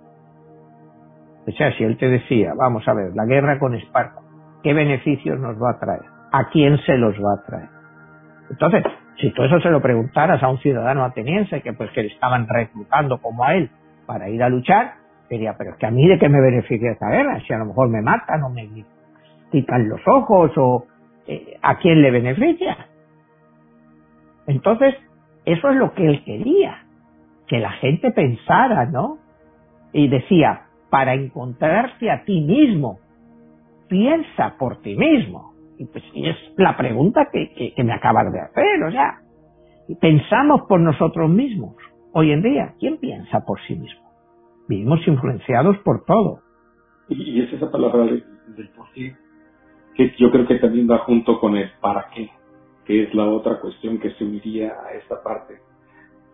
[1.47, 4.21] O sea, si él te decía, vamos a ver, la guerra con Esparta,
[4.63, 6.05] ¿qué beneficios nos va a traer?
[6.31, 7.69] ¿A quién se los va a traer?
[8.49, 8.83] Entonces,
[9.19, 12.47] si tú eso se lo preguntaras a un ciudadano ateniense que pues que le estaban
[12.47, 13.69] reclutando como a él
[14.05, 14.95] para ir a luchar,
[15.29, 17.65] diría, pero es que a mí de qué me beneficia esta guerra, si a lo
[17.65, 18.67] mejor me matan o me
[19.51, 20.85] quitan los ojos o
[21.27, 22.87] eh, a quién le beneficia.
[24.47, 24.95] Entonces,
[25.45, 26.83] eso es lo que él quería,
[27.47, 29.19] que la gente pensara, ¿no?
[29.93, 32.99] Y decía, para encontrarte a ti mismo,
[33.87, 35.52] piensa por ti mismo.
[35.83, 39.19] Y, pues, es la pregunta que, que, me acabas de hacer, o sea,
[39.99, 41.75] pensamos por nosotros mismos.
[42.13, 44.01] Hoy en día, ¿quién piensa por sí mismo?
[44.67, 46.39] Vivimos influenciados por todo.
[47.09, 48.23] Y, es esa palabra del,
[48.75, 49.15] por qué,
[49.95, 52.29] que yo creo que también va junto con el para qué,
[52.85, 55.59] que es la otra cuestión que se uniría a esta parte.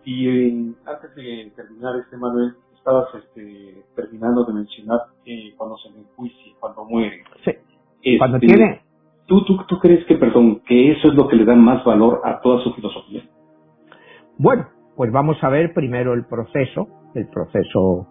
[0.04, 5.90] Y eh, antes de terminar este Manuel, estabas este, terminando de mencionar que cuando se
[5.90, 7.22] me enjuicia, cuando muere.
[7.44, 8.18] Sí.
[8.18, 8.89] cuando este, tiene
[9.30, 13.22] ¿Tú, crees que eso es lo que le da más valor a toda su filosofía?
[14.36, 14.66] Bueno,
[14.96, 16.88] pues vamos a ver primero el proceso.
[17.14, 18.08] El proceso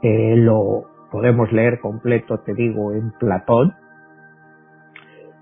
[0.00, 3.74] eh, lo podemos leer completo, te digo, en Platón.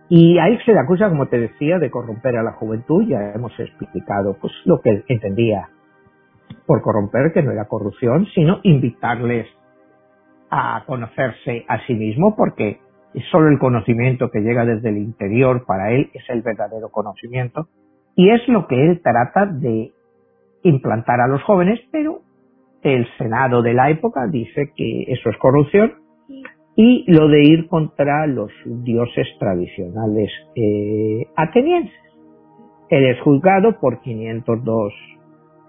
[0.09, 3.05] Y ahí se le acusa, como te decía, de corromper a la juventud.
[3.07, 5.69] Ya hemos explicado pues lo que entendía
[6.67, 9.47] por corromper, que no era corrupción, sino invitarles
[10.51, 12.81] a conocerse a sí mismo, porque
[13.15, 17.69] es solo el conocimiento que llega desde el interior para él es el verdadero conocimiento
[18.17, 19.93] y es lo que él trata de
[20.63, 22.21] implantar a los jóvenes, pero
[22.83, 25.95] el Senado de la época dice que eso es corrupción
[26.77, 31.95] y lo de ir contra los dioses tradicionales eh, atenienses.
[32.89, 34.93] Él es juzgado por 502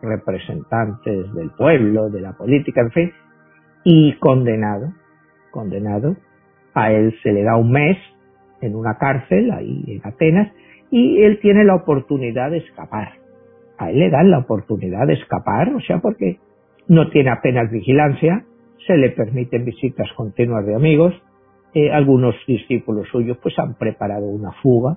[0.02, 3.12] representantes del pueblo, de la política, en fin,
[3.84, 4.94] y condenado,
[5.52, 6.16] condenado
[6.74, 7.98] a él se le da un mes
[8.62, 10.52] en una cárcel ahí en Atenas
[10.90, 13.14] y él tiene la oportunidad de escapar.
[13.78, 16.38] A él le dan la oportunidad de escapar, o sea, porque
[16.88, 18.46] no tiene apenas vigilancia,
[18.86, 21.14] se le permiten visitas continuas de amigos,
[21.74, 24.96] eh, algunos discípulos suyos pues han preparado una fuga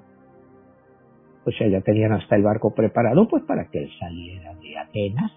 [1.46, 5.32] O sea, ya tenían hasta el barco preparado pues para que él saliera de Atenas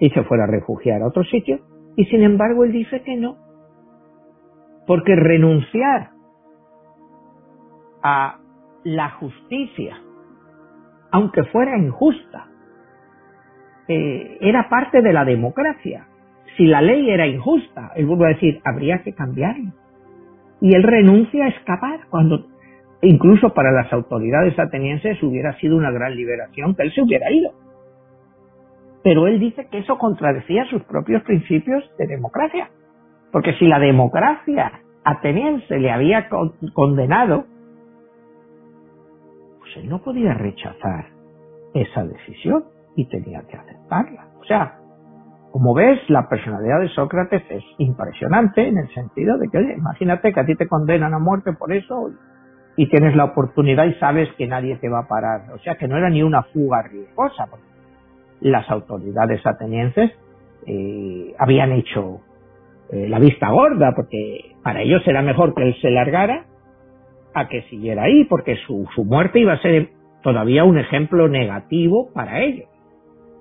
[0.00, 1.60] y se fuera a refugiar a otro sitio.
[1.94, 3.36] Y sin embargo él dice que no.
[4.86, 6.10] Porque renunciar
[8.02, 8.38] a
[8.84, 10.00] la justicia,
[11.10, 12.46] aunque fuera injusta,
[13.88, 16.06] eh, era parte de la democracia.
[16.56, 19.72] Si la ley era injusta, él vuelve a decir, habría que cambiarla.
[20.60, 22.46] Y él renuncia a escapar cuando
[23.02, 27.52] incluso para las autoridades atenienses hubiera sido una gran liberación que él se hubiera ido.
[29.02, 32.70] Pero él dice que eso contradecía sus propios principios de democracia.
[33.32, 36.28] Porque si la democracia ateniense le había
[36.74, 37.44] condenado,
[39.58, 41.06] pues él no podía rechazar
[41.74, 42.64] esa decisión
[42.96, 44.28] y tenía que aceptarla.
[44.40, 44.78] O sea,
[45.52, 50.40] como ves, la personalidad de Sócrates es impresionante en el sentido de que, imagínate que
[50.40, 52.10] a ti te condenan a muerte por eso
[52.76, 55.52] y tienes la oportunidad y sabes que nadie te va a parar.
[55.52, 57.46] O sea, que no era ni una fuga riesgosa.
[57.50, 57.66] Porque
[58.40, 60.12] las autoridades atenienses
[60.66, 62.20] eh, habían hecho
[62.92, 66.46] eh, la vista gorda, porque para ellos era mejor que él se largara
[67.34, 69.90] a que siguiera ahí, porque su, su muerte iba a ser
[70.22, 72.68] todavía un ejemplo negativo para ellos.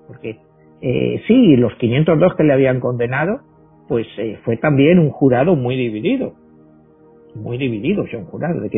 [0.08, 0.38] Porque
[0.82, 3.42] eh, sí, los 502 que le habían condenado,
[3.88, 6.34] pues eh, fue también un jurado muy dividido.
[7.36, 8.70] Muy dividido, un jurado de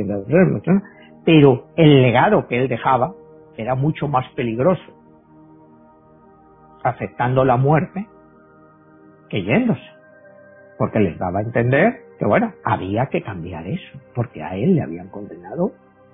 [1.23, 3.13] pero el legado que él dejaba
[3.57, 4.81] era mucho más peligroso,
[6.83, 8.07] aceptando la muerte
[9.29, 9.81] que yéndose,
[10.81, 14.81] porque les daba a entender que bueno, había que cambiar eso, porque a él le
[14.81, 15.73] habían condenado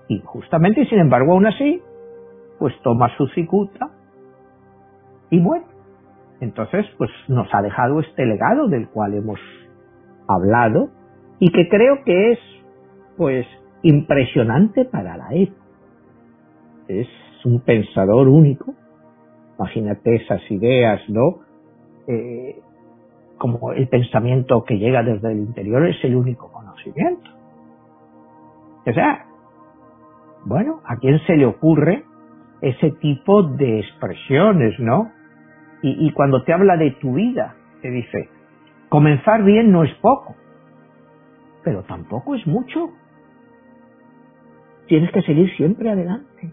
[0.09, 1.81] injustamente y sin embargo aún así,
[2.59, 3.91] pues toma su cicuta
[5.29, 5.63] y muere.
[6.41, 9.39] Entonces, pues nos ha dejado este legado del cual hemos
[10.27, 10.89] hablado
[11.39, 12.39] y que creo que es,
[13.15, 13.47] pues,
[13.83, 15.61] impresionante para la época.
[16.89, 17.07] Es
[17.45, 18.73] un pensador único.
[19.57, 21.39] Imagínate esas ideas, ¿no?
[22.05, 22.59] Eh,
[23.37, 27.29] como el pensamiento que llega desde el interior es el único conocimiento.
[28.85, 29.25] O sea,
[30.45, 32.03] bueno, ¿a quién se le ocurre
[32.61, 35.11] ese tipo de expresiones, no?
[35.83, 38.29] Y, cuando te habla de tu vida, te dice,
[38.89, 40.35] comenzar bien no es poco,
[41.63, 42.89] pero tampoco es mucho.
[44.87, 46.51] Tienes que seguir siempre adelante,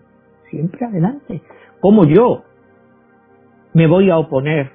[0.50, 1.40] siempre adelante.
[1.80, 2.44] Como yo
[3.72, 4.72] me voy a oponer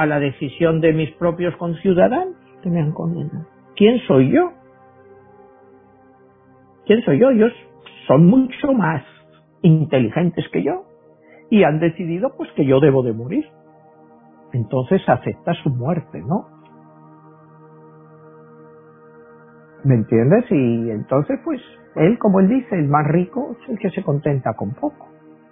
[0.00, 3.44] a la decisión de mis propios conciudadanos que me han condenado?
[3.76, 4.50] ¿Quién soy yo?
[6.86, 7.28] ¿Quién soy yo?
[7.28, 7.52] Ellos
[8.06, 9.04] son mucho más
[9.60, 10.86] inteligentes que yo
[11.50, 13.44] y han decidido pues que yo debo de morir.
[14.54, 16.46] Entonces acepta su muerte, ¿no?
[19.84, 20.46] ¿Me entiendes?
[20.50, 21.60] Y entonces pues
[21.96, 25.08] él, como él dice, el más rico es el que se contenta con poco.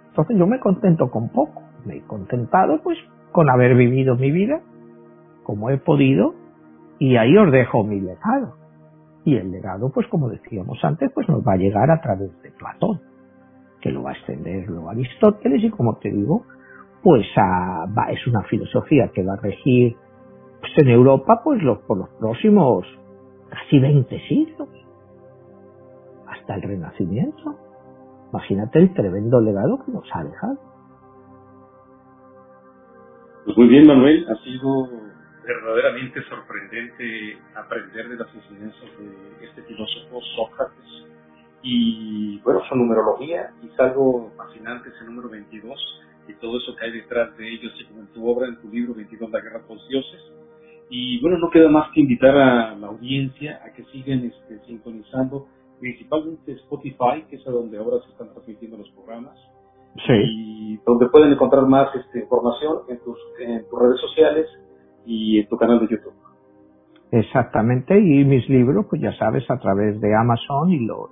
[0.07, 1.61] Entonces yo me contento con poco.
[1.85, 2.97] Me he contentado pues
[3.31, 4.61] con haber vivido mi vida
[5.43, 6.35] como he podido
[6.99, 8.55] y ahí os dejo mi legado.
[9.25, 12.51] Y el legado, pues como decíamos antes, pues nos va a llegar a través de
[12.51, 13.01] Platón
[13.81, 16.43] que lo va a extender luego Aristóteles y como te digo,
[17.01, 19.95] pues va, es una filosofía que va a regir
[20.59, 22.85] pues, en Europa pues por los próximos
[23.49, 24.69] casi 20 siglos,
[26.27, 27.55] hasta el Renacimiento.
[28.31, 30.68] Imagínate el tremendo legado que nos ha dejado.
[33.49, 34.89] Pues muy bien, Manuel, ha sido
[35.43, 41.07] verdaderamente sorprendente aprender de las enseñanzas de este filósofo Sócrates
[41.63, 45.79] y bueno, su numerología y algo fascinante ese número 22
[46.27, 48.69] y todo eso que hay detrás de ellos, así como en tu obra, en tu
[48.69, 50.21] libro 22, La Guerra por los Dioses.
[50.91, 55.47] Y bueno, no queda más que invitar a la audiencia a que sigan este, sintonizando
[55.79, 59.35] principalmente Spotify, que es a donde ahora se están transmitiendo los programas.
[59.95, 60.13] Sí.
[60.13, 64.47] Y donde pueden encontrar más este, información en tus, en tus redes sociales
[65.05, 66.13] y en tu canal de YouTube.
[67.11, 71.09] Exactamente, y mis libros, pues ya sabes, a través de Amazon y lo,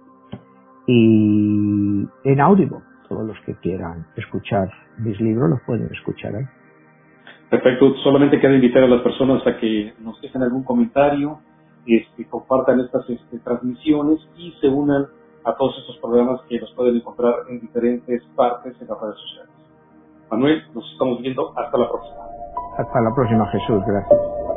[0.88, 2.80] y en Audible.
[3.09, 6.45] Todos los que quieran escuchar mis libros los pueden escuchar ahí.
[7.49, 7.93] Perfecto.
[8.03, 11.39] Solamente queda invitar a las personas a que nos dejen algún comentario,
[11.86, 15.07] este, compartan estas este, transmisiones y se unan
[15.47, 19.51] a todos estos programas que los pueden encontrar en diferentes partes en las redes sociales.
[20.29, 21.53] Manuel, nos estamos viendo.
[21.57, 22.17] Hasta la próxima.
[22.77, 23.81] Hasta la próxima, Jesús.
[23.87, 24.56] Gracias.